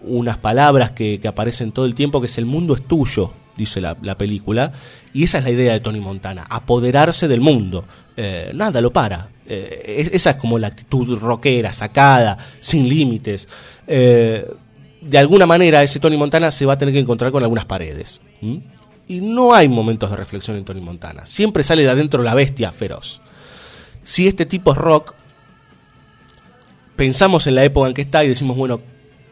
[0.02, 3.82] unas palabras que, que aparecen todo el tiempo, que es el mundo es tuyo, dice
[3.82, 4.72] la, la película,
[5.14, 7.84] y esa es la idea de Tony Montana, apoderarse del mundo.
[8.54, 9.30] Nada lo para.
[9.48, 13.48] Eh, es- esa es como la actitud rockera, sacada, sin límites.
[13.88, 14.46] Eh,
[15.02, 18.22] de alguna manera ese Tony Montana se va a tener que encontrar con algunas paredes.
[19.08, 21.26] Y no hay momentos de reflexión en Tony Montana.
[21.28, 23.22] Siempre sale de adentro la bestia feroz.
[24.04, 25.14] Si este tipo es rock,
[26.96, 28.82] pensamos en la época en que está y decimos, bueno,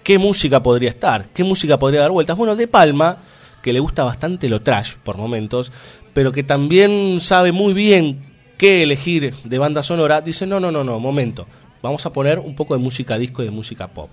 [0.03, 1.29] ¿qué música podría estar?
[1.33, 2.37] ¿Qué música podría dar vueltas?
[2.37, 3.17] Bueno, De Palma,
[3.61, 5.71] que le gusta bastante lo trash por momentos,
[6.13, 8.32] pero que también sabe muy bien
[8.63, 11.47] qué elegir de banda sonora, dice, no, no, no, no, momento,
[11.81, 14.09] vamos a poner un poco de música disco y de música pop.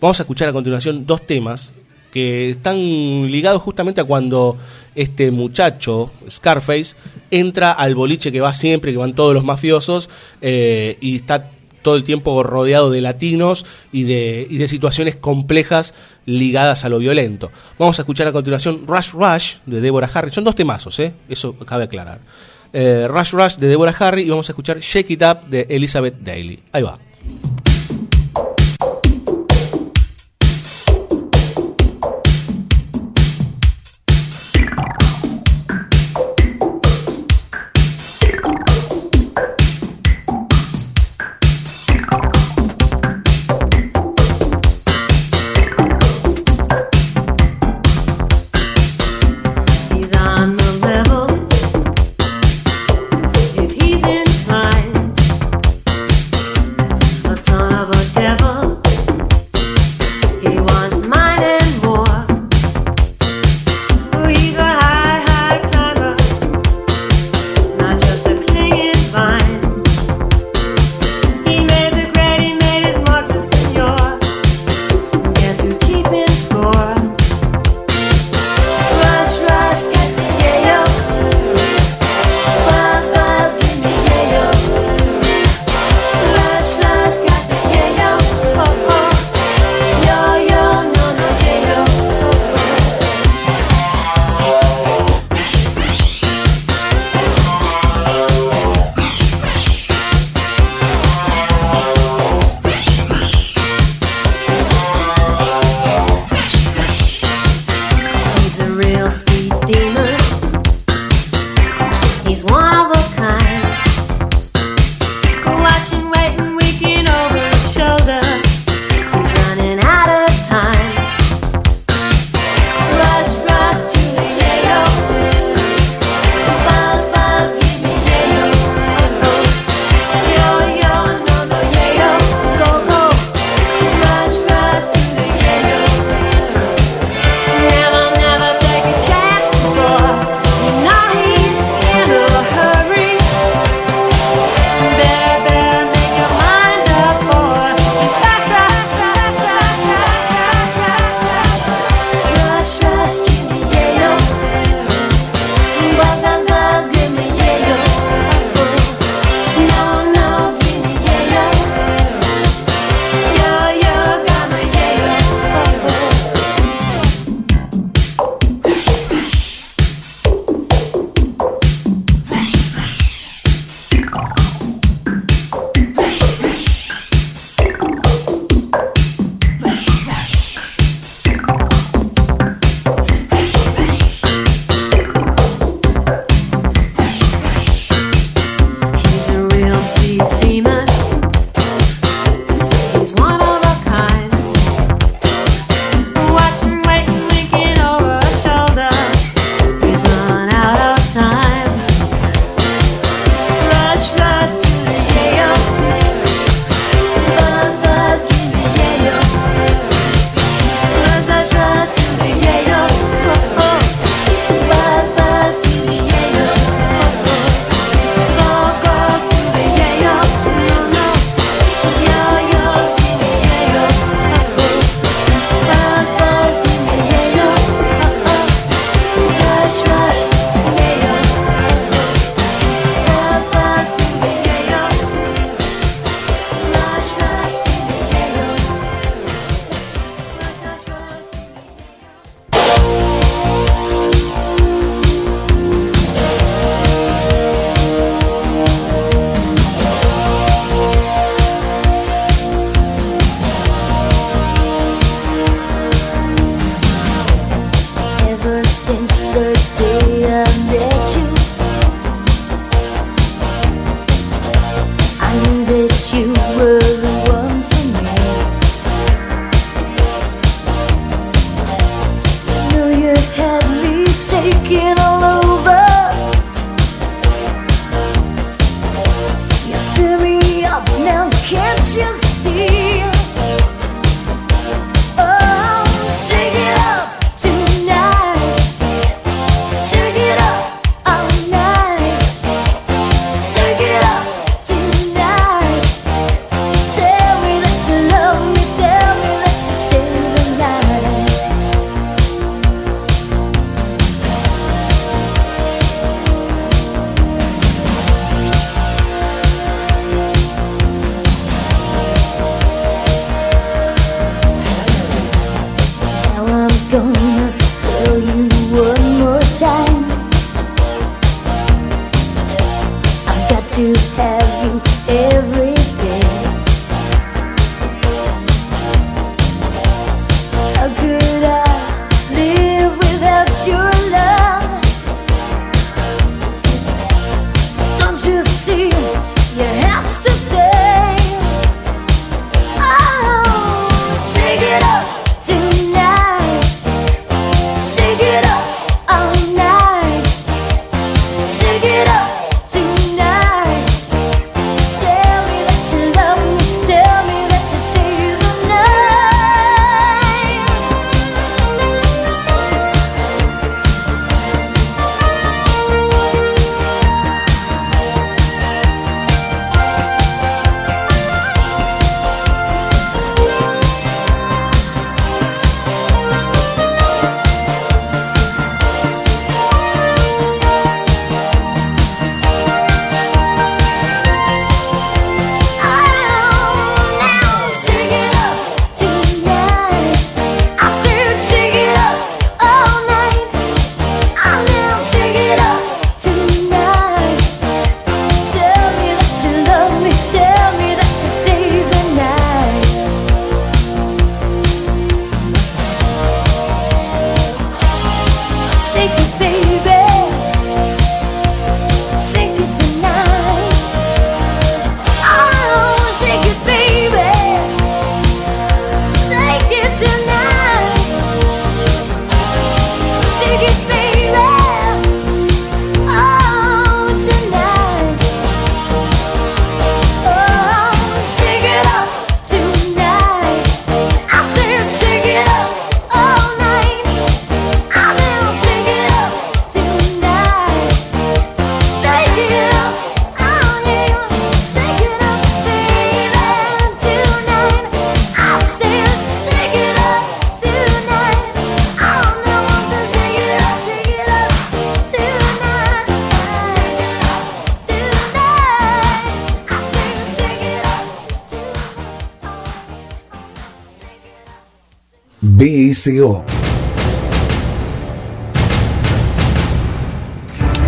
[0.00, 1.70] Vamos a escuchar a continuación dos temas
[2.10, 2.76] que están
[3.30, 4.56] ligados justamente a cuando
[4.96, 6.96] este muchacho, Scarface,
[7.30, 10.10] entra al boliche que va siempre, que van todos los mafiosos,
[10.40, 11.48] eh, y está
[11.82, 15.94] todo el tiempo rodeado de latinos y de, y de situaciones complejas
[16.26, 17.52] ligadas a lo violento.
[17.78, 20.32] Vamos a escuchar a continuación Rush Rush de Deborah Harry.
[20.32, 21.14] Son dos temazos, ¿eh?
[21.28, 22.22] eso cabe aclarar.
[22.72, 26.16] Eh, Rush Rush de Deborah Harry y vamos a escuchar Shake It Up de Elizabeth
[26.20, 26.58] Daly.
[26.72, 26.98] Ahí va.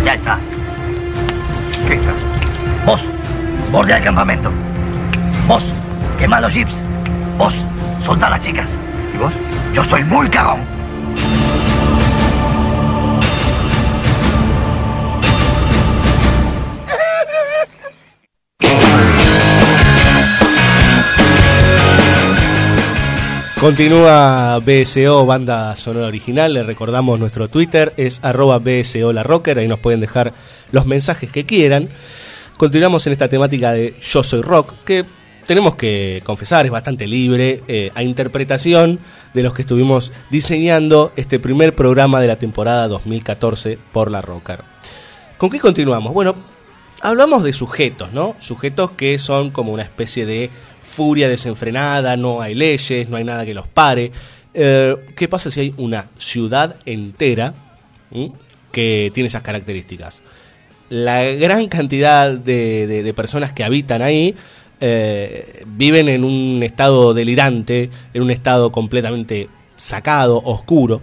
[0.03, 0.37] Ya está.
[1.87, 2.11] Listo.
[2.85, 3.01] Vos,
[3.71, 4.51] borde al campamento.
[5.47, 5.63] Vos,
[6.19, 6.83] quemá los jeeps.
[7.37, 7.55] Vos,
[8.03, 8.77] soltá las chicas.
[9.13, 9.31] ¿Y vos?
[9.73, 10.74] Yo soy muy cagón.
[23.65, 26.53] Continúa BSO, banda sonora original.
[26.53, 29.25] Le recordamos nuestro Twitter, es arroba BSO La.
[29.57, 30.33] Ahí nos pueden dejar
[30.71, 31.89] los mensajes que quieran.
[32.57, 35.03] Continuamos en esta temática de Yo Soy Rock, que
[35.47, 38.99] tenemos que confesar es bastante libre eh, a interpretación
[39.33, 44.59] de los que estuvimos diseñando este primer programa de la temporada 2014 por La Rocker.
[45.39, 46.13] ¿Con qué continuamos?
[46.13, 46.35] Bueno,
[47.01, 48.35] hablamos de sujetos, ¿no?
[48.39, 53.45] Sujetos que son como una especie de furia desenfrenada, no hay leyes, no hay nada
[53.45, 54.11] que los pare.
[54.53, 57.53] Eh, ¿Qué pasa si hay una ciudad entera
[58.71, 60.21] que tiene esas características?
[60.89, 64.35] La gran cantidad de, de- de personas que habitan ahí
[64.79, 71.01] eh, viven en un estado delirante, en un estado completamente sacado, oscuro,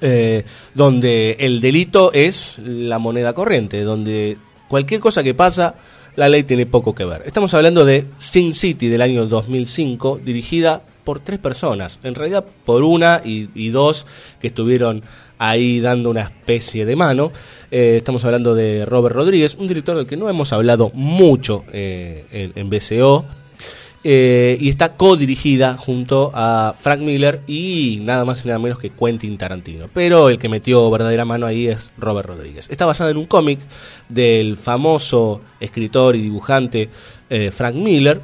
[0.00, 0.44] eh,
[0.74, 4.36] donde el delito es la moneda corriente, donde
[4.72, 5.74] cualquier cosa que pasa,
[6.16, 7.24] la ley tiene poco que ver.
[7.26, 12.82] Estamos hablando de Sin City del año 2005, dirigida por tres personas, en realidad por
[12.82, 14.06] una y, dos
[14.40, 15.02] que estuvieron
[15.36, 17.32] ahí dando una especie de mano.
[17.70, 22.24] Eh, estamos hablando de Robert Rodríguez, un director del que no hemos hablado mucho eh,
[22.32, 23.26] en, en BCO,
[24.04, 28.90] eh, y está co-dirigida junto a Frank Miller y nada más y nada menos que
[28.90, 29.88] Quentin Tarantino.
[29.92, 32.68] Pero el que metió verdadera mano ahí es Robert Rodríguez.
[32.68, 33.60] Está basada en un cómic
[34.08, 36.90] del famoso escritor y dibujante
[37.30, 38.20] eh, Frank Miller.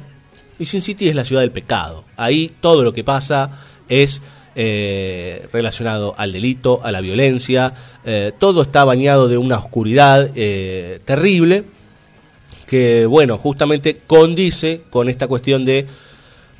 [0.57, 2.03] Y Sin City es la ciudad del pecado.
[2.17, 4.21] Ahí todo lo que pasa es
[4.55, 7.73] eh, relacionado al delito, a la violencia.
[8.37, 10.29] todo está bañado de una oscuridad
[11.05, 11.63] terrible
[12.69, 15.87] que, bueno, justamente condice con esta cuestión de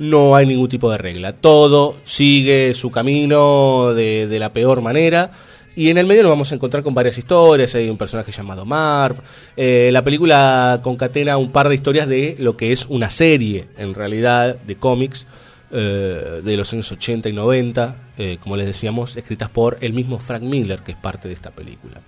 [0.00, 1.34] no hay ningún tipo de regla.
[1.34, 5.30] Todo sigue su camino de, la peor manera.
[5.76, 7.74] Y en el medio nos vamos a encontrar con varias historias.
[7.76, 9.22] Hay un personaje llamado Marv.
[9.56, 13.94] Eh, la película concatena un par de historias de lo que es una serie, en
[13.94, 15.26] realidad, de cómics
[15.70, 20.18] eh, de los años 80 y 90, eh, como les decíamos, escritas por el mismo
[20.18, 22.00] Frank Miller, que es parte de esta película.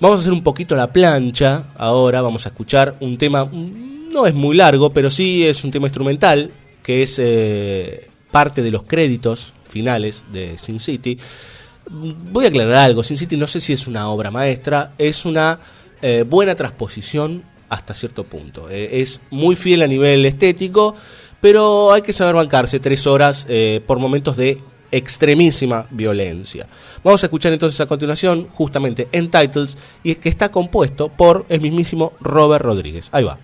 [0.00, 1.66] Vamos a hacer un poquito la plancha.
[1.76, 5.70] Ahora vamos a escuchar un tema, mm, no es muy largo, pero sí es un
[5.70, 6.50] tema instrumental,
[6.82, 11.16] que es eh, parte de los créditos finales de Sin City.
[11.88, 15.60] Voy a aclarar algo, Sin City no sé si es una obra maestra, es una
[16.02, 18.68] eh, buena transposición hasta cierto punto.
[18.70, 20.96] Eh, es muy fiel a nivel estético,
[21.40, 23.46] pero hay que saber bancarse tres horas
[23.86, 24.58] por momentos de
[24.96, 26.66] extremísima violencia.
[27.02, 31.60] Vamos a escuchar entonces a continuación justamente en Titles y que está compuesto por el
[31.60, 33.08] mismísimo Robert Rodríguez.
[33.12, 33.38] Ahí va.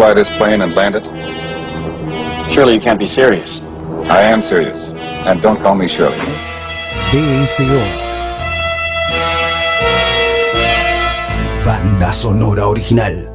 [0.00, 1.04] Fly this plane and land it?
[2.54, 3.48] Surely you can't be serious.
[4.08, 4.78] I am serious.
[5.26, 6.16] And don't call me Shirley.
[7.12, 7.80] BSO.
[11.66, 13.28] Banda sonora original.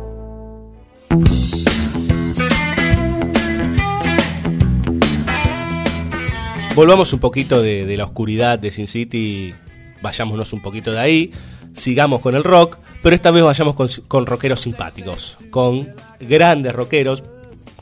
[6.73, 9.53] Volvamos un poquito de, de la oscuridad de Sin City,
[10.01, 11.31] vayámonos un poquito de ahí,
[11.73, 17.23] sigamos con el rock, pero esta vez vayamos con, con rockeros simpáticos, con grandes rockeros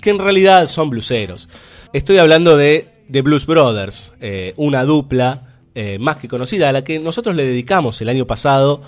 [0.01, 1.49] que en realidad son blueseros.
[1.93, 6.83] Estoy hablando de The Blues Brothers, eh, una dupla eh, más que conocida a la
[6.83, 8.81] que nosotros le dedicamos el año pasado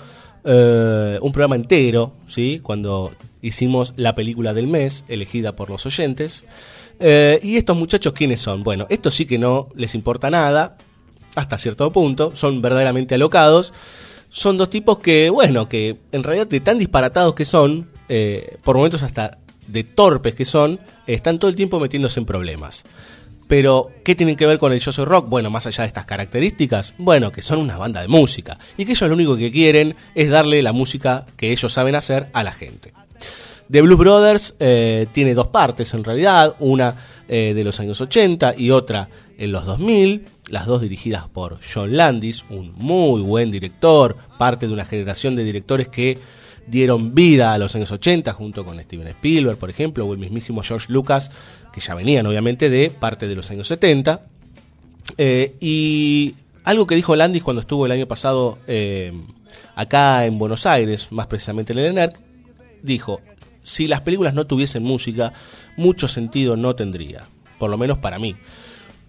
[0.44, 2.60] eh, un programa entero, ¿sí?
[2.62, 6.44] cuando hicimos la película del mes, elegida por los oyentes.
[6.98, 8.62] ¿Y estos muchachos quiénes son?
[8.62, 10.76] Bueno, estos sí que no les importa nada,
[11.36, 13.72] hasta cierto punto, son verdaderamente alocados.
[14.28, 18.76] Son dos tipos que, bueno, que en realidad de tan disparatados que son, eh, por
[18.76, 22.84] momentos hasta de torpes que son, están todo el tiempo metiéndose en problemas.
[23.48, 25.28] Pero, ¿qué tienen que ver con el Yo Rock?
[25.28, 28.92] Bueno, más allá de estas características, bueno, que son una banda de música y que
[28.92, 32.52] ellos lo único que quieren es darle la música que ellos saben hacer a la
[32.52, 32.92] gente.
[33.70, 36.94] The Blues Brothers eh, tiene dos partes en realidad, una
[37.28, 41.96] eh, de los años 80 y otra en los 2000, las dos dirigidas por John
[41.96, 46.18] Landis, un muy buen director, parte de una generación de directores que
[46.66, 50.62] dieron vida a los años 80 junto con Steven Spielberg, por ejemplo, o el mismísimo
[50.62, 51.30] George Lucas,
[51.72, 54.20] que ya venían obviamente de parte de los años 70.
[55.18, 59.12] Eh, y algo que dijo Landis cuando estuvo el año pasado eh,
[59.74, 62.16] acá en Buenos Aires, más precisamente en el ENERC,
[62.82, 63.20] dijo,
[63.62, 65.32] si las películas no tuviesen música,
[65.76, 67.22] mucho sentido no tendría,
[67.58, 68.36] por lo menos para mí.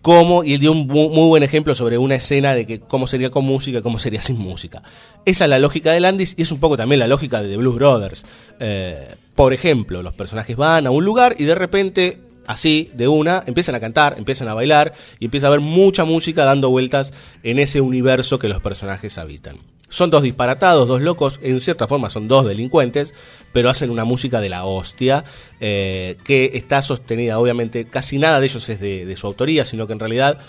[0.07, 3.07] Como, y él dio un mu- muy buen ejemplo sobre una escena de que cómo
[3.07, 4.81] sería con música, cómo sería sin música.
[5.25, 7.57] Esa es la lógica de Landis y es un poco también la lógica de The
[7.57, 8.25] Blues Brothers.
[8.61, 13.43] Eh, por ejemplo, los personajes van a un lugar y de repente, así, de una,
[13.47, 17.11] empiezan a cantar, empiezan a bailar y empieza a haber mucha música dando vueltas
[17.43, 19.57] en ese universo que los personajes habitan.
[19.89, 23.13] Son dos disparatados, dos locos, en cierta forma son dos delincuentes,
[23.53, 25.23] pero hacen una música de la hostia,
[25.61, 29.93] eh, que está sostenida, obviamente, casi nada de ellos es de, su autoría, sino que
[29.93, 30.39] en realidad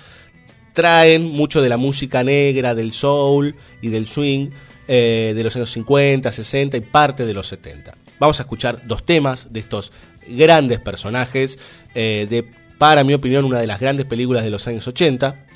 [0.73, 4.51] traen mucho de la música negra, del soul y del swing
[4.89, 7.97] eh, de los años 50, 60 y parte de los 70.
[8.19, 9.93] Vamos a escuchar dos temas de estos
[10.27, 11.59] grandes personajes
[11.95, 12.45] eh, de,
[12.79, 15.47] para mi opinión, una de las grandes películas de los años 80.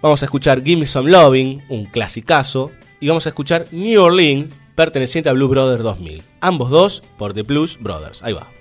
[0.00, 2.70] Vamos a escuchar Gimme Some Loving, un clasicazo,
[3.00, 6.22] y vamos a escuchar New Orleans, perteneciente a Blue Brothers 2000.
[6.40, 8.22] Ambos dos por The Blues Brothers.
[8.22, 8.57] Ahí va.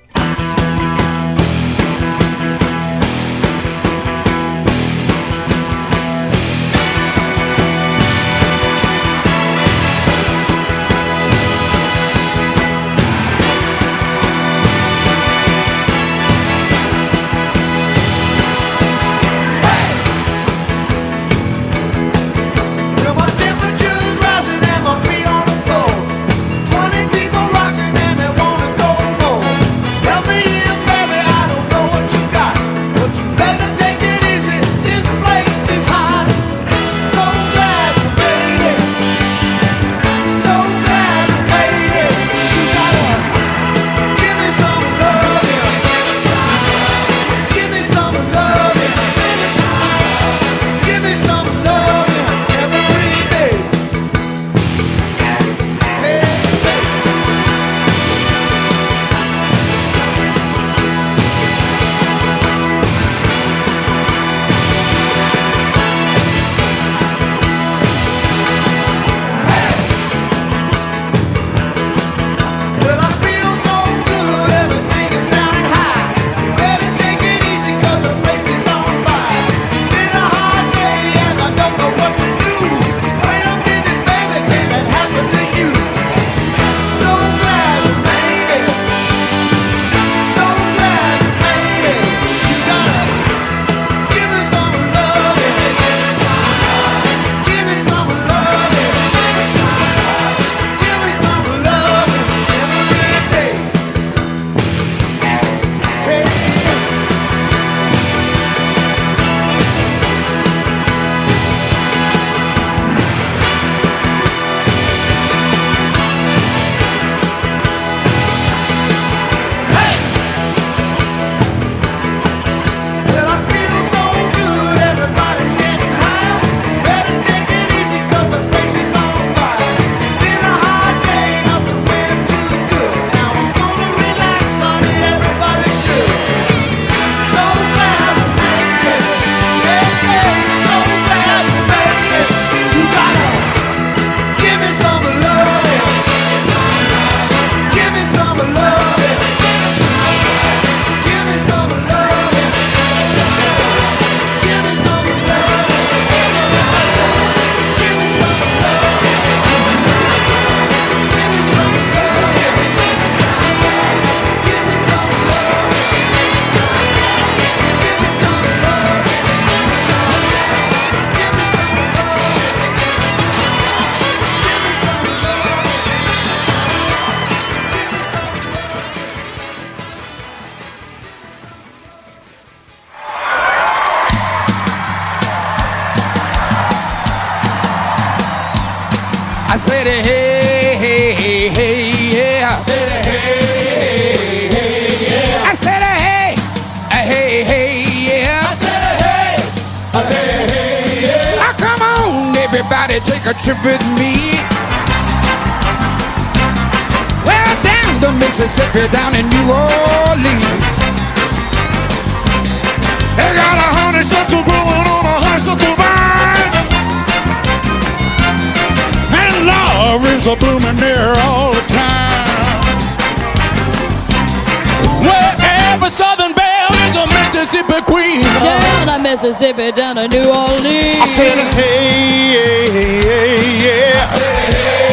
[227.58, 228.22] Mississippi queen.
[228.22, 231.02] Down to Mississippi, down to New Orleans.
[231.02, 234.04] I said, hey, hey, hey, yeah.
[234.04, 234.92] I said, hey,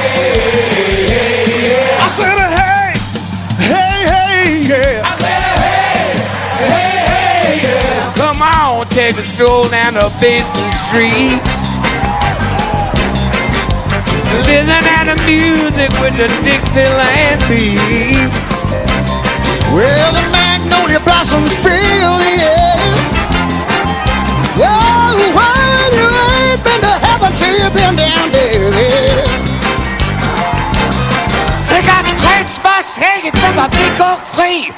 [1.11, 2.01] hey, yeah.
[2.01, 2.97] I said, hey,
[3.69, 5.05] hey, hey, yeah.
[5.05, 6.09] I said, hey,
[6.73, 8.15] hey, hey, yeah.
[8.17, 11.45] Come on, take a stroll down to Basin Street.
[14.49, 18.33] Listen to the music with the Dixieland beat.
[19.73, 20.44] Well, the
[20.75, 22.95] magnolia blossoms fill the air.
[24.59, 26.07] Well, well, you
[26.51, 28.71] ain't been to heaven till you've been down there.
[31.71, 32.15] They got the
[32.63, 34.71] bus hanging from a big oak tree.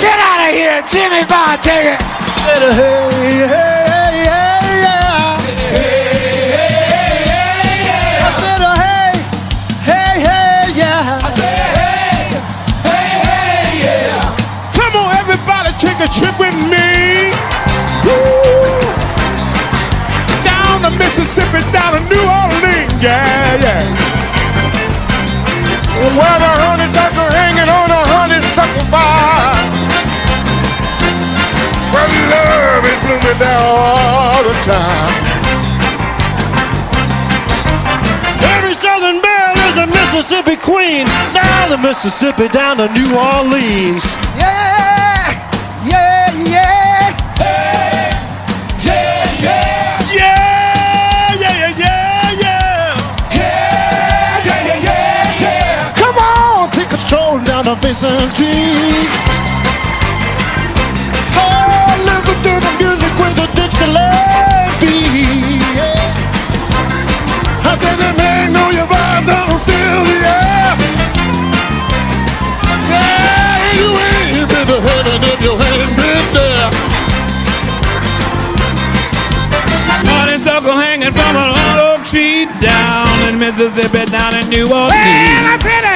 [0.00, 2.02] Get out of here, Jimmy Bond, take it.
[2.42, 3.89] Hey, hey, hey,
[16.00, 17.30] take a trip with me.
[18.04, 18.80] Woo.
[20.44, 23.82] Down to Mississippi, down to New Orleans, yeah, yeah.
[26.00, 29.68] Where the honeysuckle hanging on a honeysuckle vine.
[31.92, 35.12] Where love is blooming there all the time.
[38.56, 41.06] Every Southern belle is a Mississippi queen.
[41.34, 44.29] Down the Mississippi, down to New Orleans.
[58.36, 58.52] The
[61.36, 65.62] Oh, listen to the music with the Dixieland beat.
[65.74, 66.12] Yeah.
[67.64, 70.72] I said the man know your vibes, I don't feel the air.
[72.90, 76.70] Yeah, you ain't been to heaven if you ain't been there.
[80.06, 84.92] Honeysuckle hanging from an old tree down in Mississippi, down in New Orleans.
[84.92, 85.89] Well,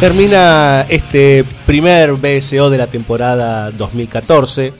[0.00, 4.72] Termina este primer BSO de la temporada 2014.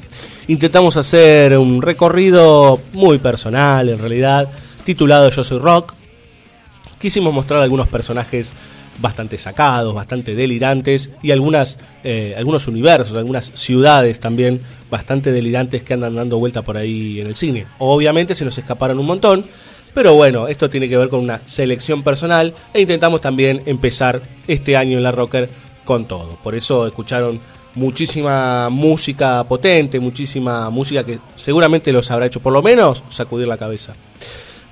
[0.49, 4.51] Intentamos hacer un recorrido muy personal, en realidad,
[4.85, 5.95] titulado Yo Soy Rock.
[6.99, 8.53] Quisimos mostrar algunos personajes
[8.99, 14.61] bastante sacados, bastante delirantes y algunas, eh, algunos universos, algunas ciudades también
[14.91, 17.66] bastante delirantes que andan dando vuelta por ahí en el cine.
[17.78, 19.47] Obviamente se nos escaparon un montón,
[19.95, 24.77] pero bueno, esto tiene que ver con una selección personal e intentamos también empezar este
[24.77, 25.49] año en la Rocker
[25.85, 26.37] con todo.
[26.43, 27.41] Por eso escucharon
[27.77, 33.57] muchísima música potente, muchísima música que seguramente los habrá hecho por lo menos sacudir la
[33.57, 33.95] cabeza.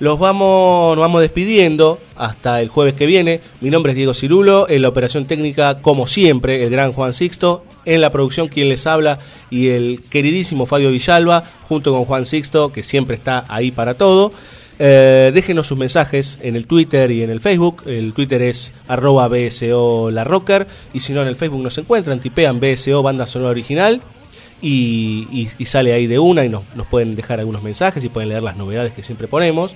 [0.00, 3.40] Los vamos, nos vamos despidiendo hasta el jueves que viene.
[3.60, 7.64] Mi nombre es Diego Cirulo, en la operación técnica, como siempre, el gran Juan Sixto,
[7.84, 12.72] en la producción quien les habla y el queridísimo Fabio Villalba, junto con Juan Sixto,
[12.72, 14.32] que siempre está ahí para todo.
[14.78, 17.82] Eh, déjenos sus mensajes en el Twitter y en el Facebook.
[17.86, 20.10] El Twitter es arroba BSO.
[20.92, 24.00] Y si no, en el Facebook nos encuentran, tipean BSO Banda Sonora Original.
[24.60, 28.42] Y, y- sale ahí de una y nos pueden dejar algunos mensajes y pueden leer
[28.42, 29.74] las novedades que siempre ponemos.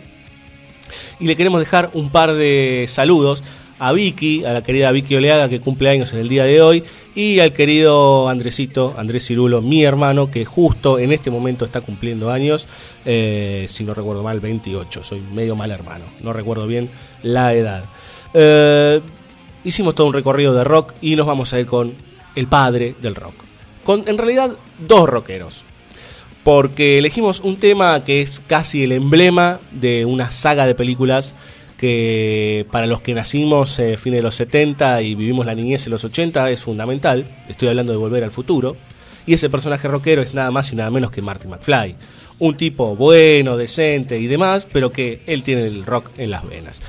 [1.18, 3.42] Y le queremos dejar un par de saludos
[3.78, 6.84] a Vicky, a la querida Vicky Oleaga que cumple años en el día de hoy,
[7.14, 12.30] y al querido Andresito, Andrés Cirulo, mi hermano, que justo en este momento está cumpliendo
[12.30, 12.66] años,
[13.04, 15.02] eh, si no recuerdo mal, 28.
[15.02, 16.90] Soy medio mal hermano, no recuerdo bien
[17.22, 17.84] la edad.
[18.34, 19.00] Eh,
[19.64, 21.94] hicimos todo un recorrido de rock y nos vamos a ir con
[22.34, 23.34] el padre del rock.
[23.84, 25.64] Con en realidad dos rockeros
[26.46, 31.34] porque elegimos un tema que es casi el emblema de una saga de películas
[31.76, 35.92] que para los que nacimos a fines de los 70 y vivimos la niñez en
[35.92, 37.26] los 80 es fundamental.
[37.48, 38.76] Estoy hablando de Volver al Futuro.
[39.26, 41.96] Y ese personaje rockero es nada más y nada menos que Marty McFly.
[42.38, 46.80] Un tipo bueno, decente y demás, pero que él tiene el rock en las venas.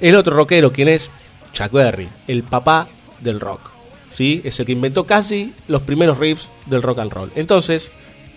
[0.00, 1.10] El otro rockero, quien es
[1.52, 2.88] Chuck Berry, el papá
[3.20, 3.70] del rock.
[4.10, 4.40] ¿sí?
[4.44, 7.32] Es el que inventó casi los primeros riffs del rock and roll.
[7.34, 7.92] Entonces,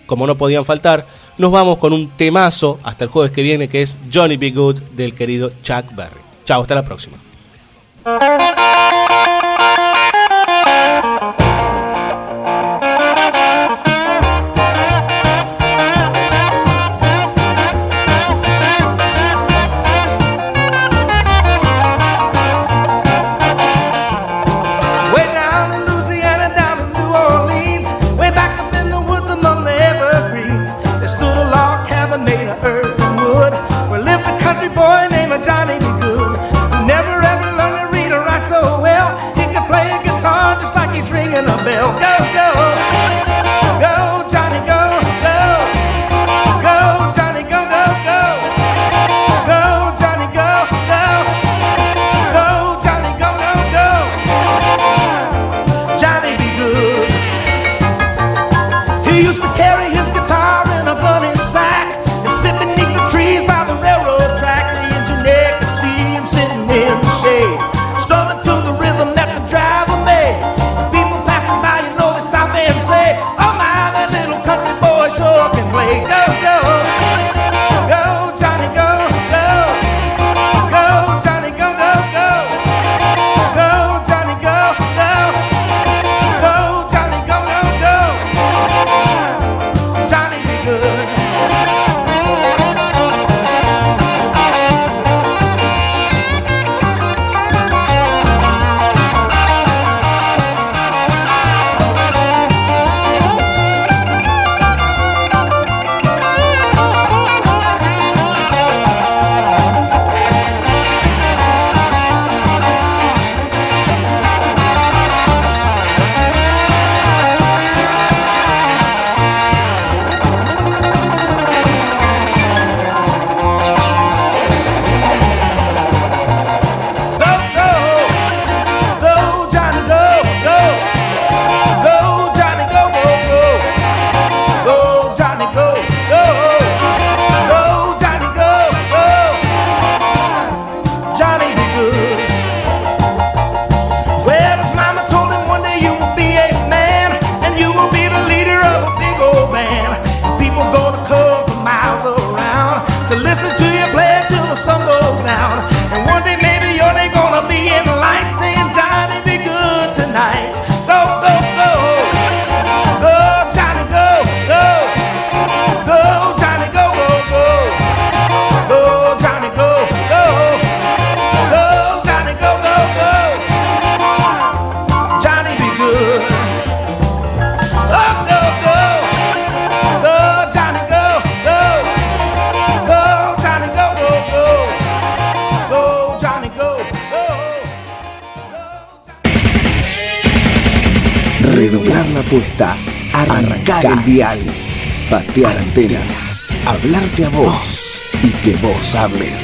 [0.06, 1.06] como no podían faltar,
[1.40, 4.50] nos vamos con un temazo hasta el jueves que viene, que es Johnny B.
[4.50, 6.20] Good del querido Chuck Berry.
[6.44, 7.16] Chao, hasta la próxima.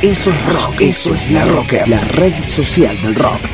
[0.02, 0.80] Eso es rock.
[0.80, 1.88] Eso es la rocker.
[1.88, 3.45] La red social del rock.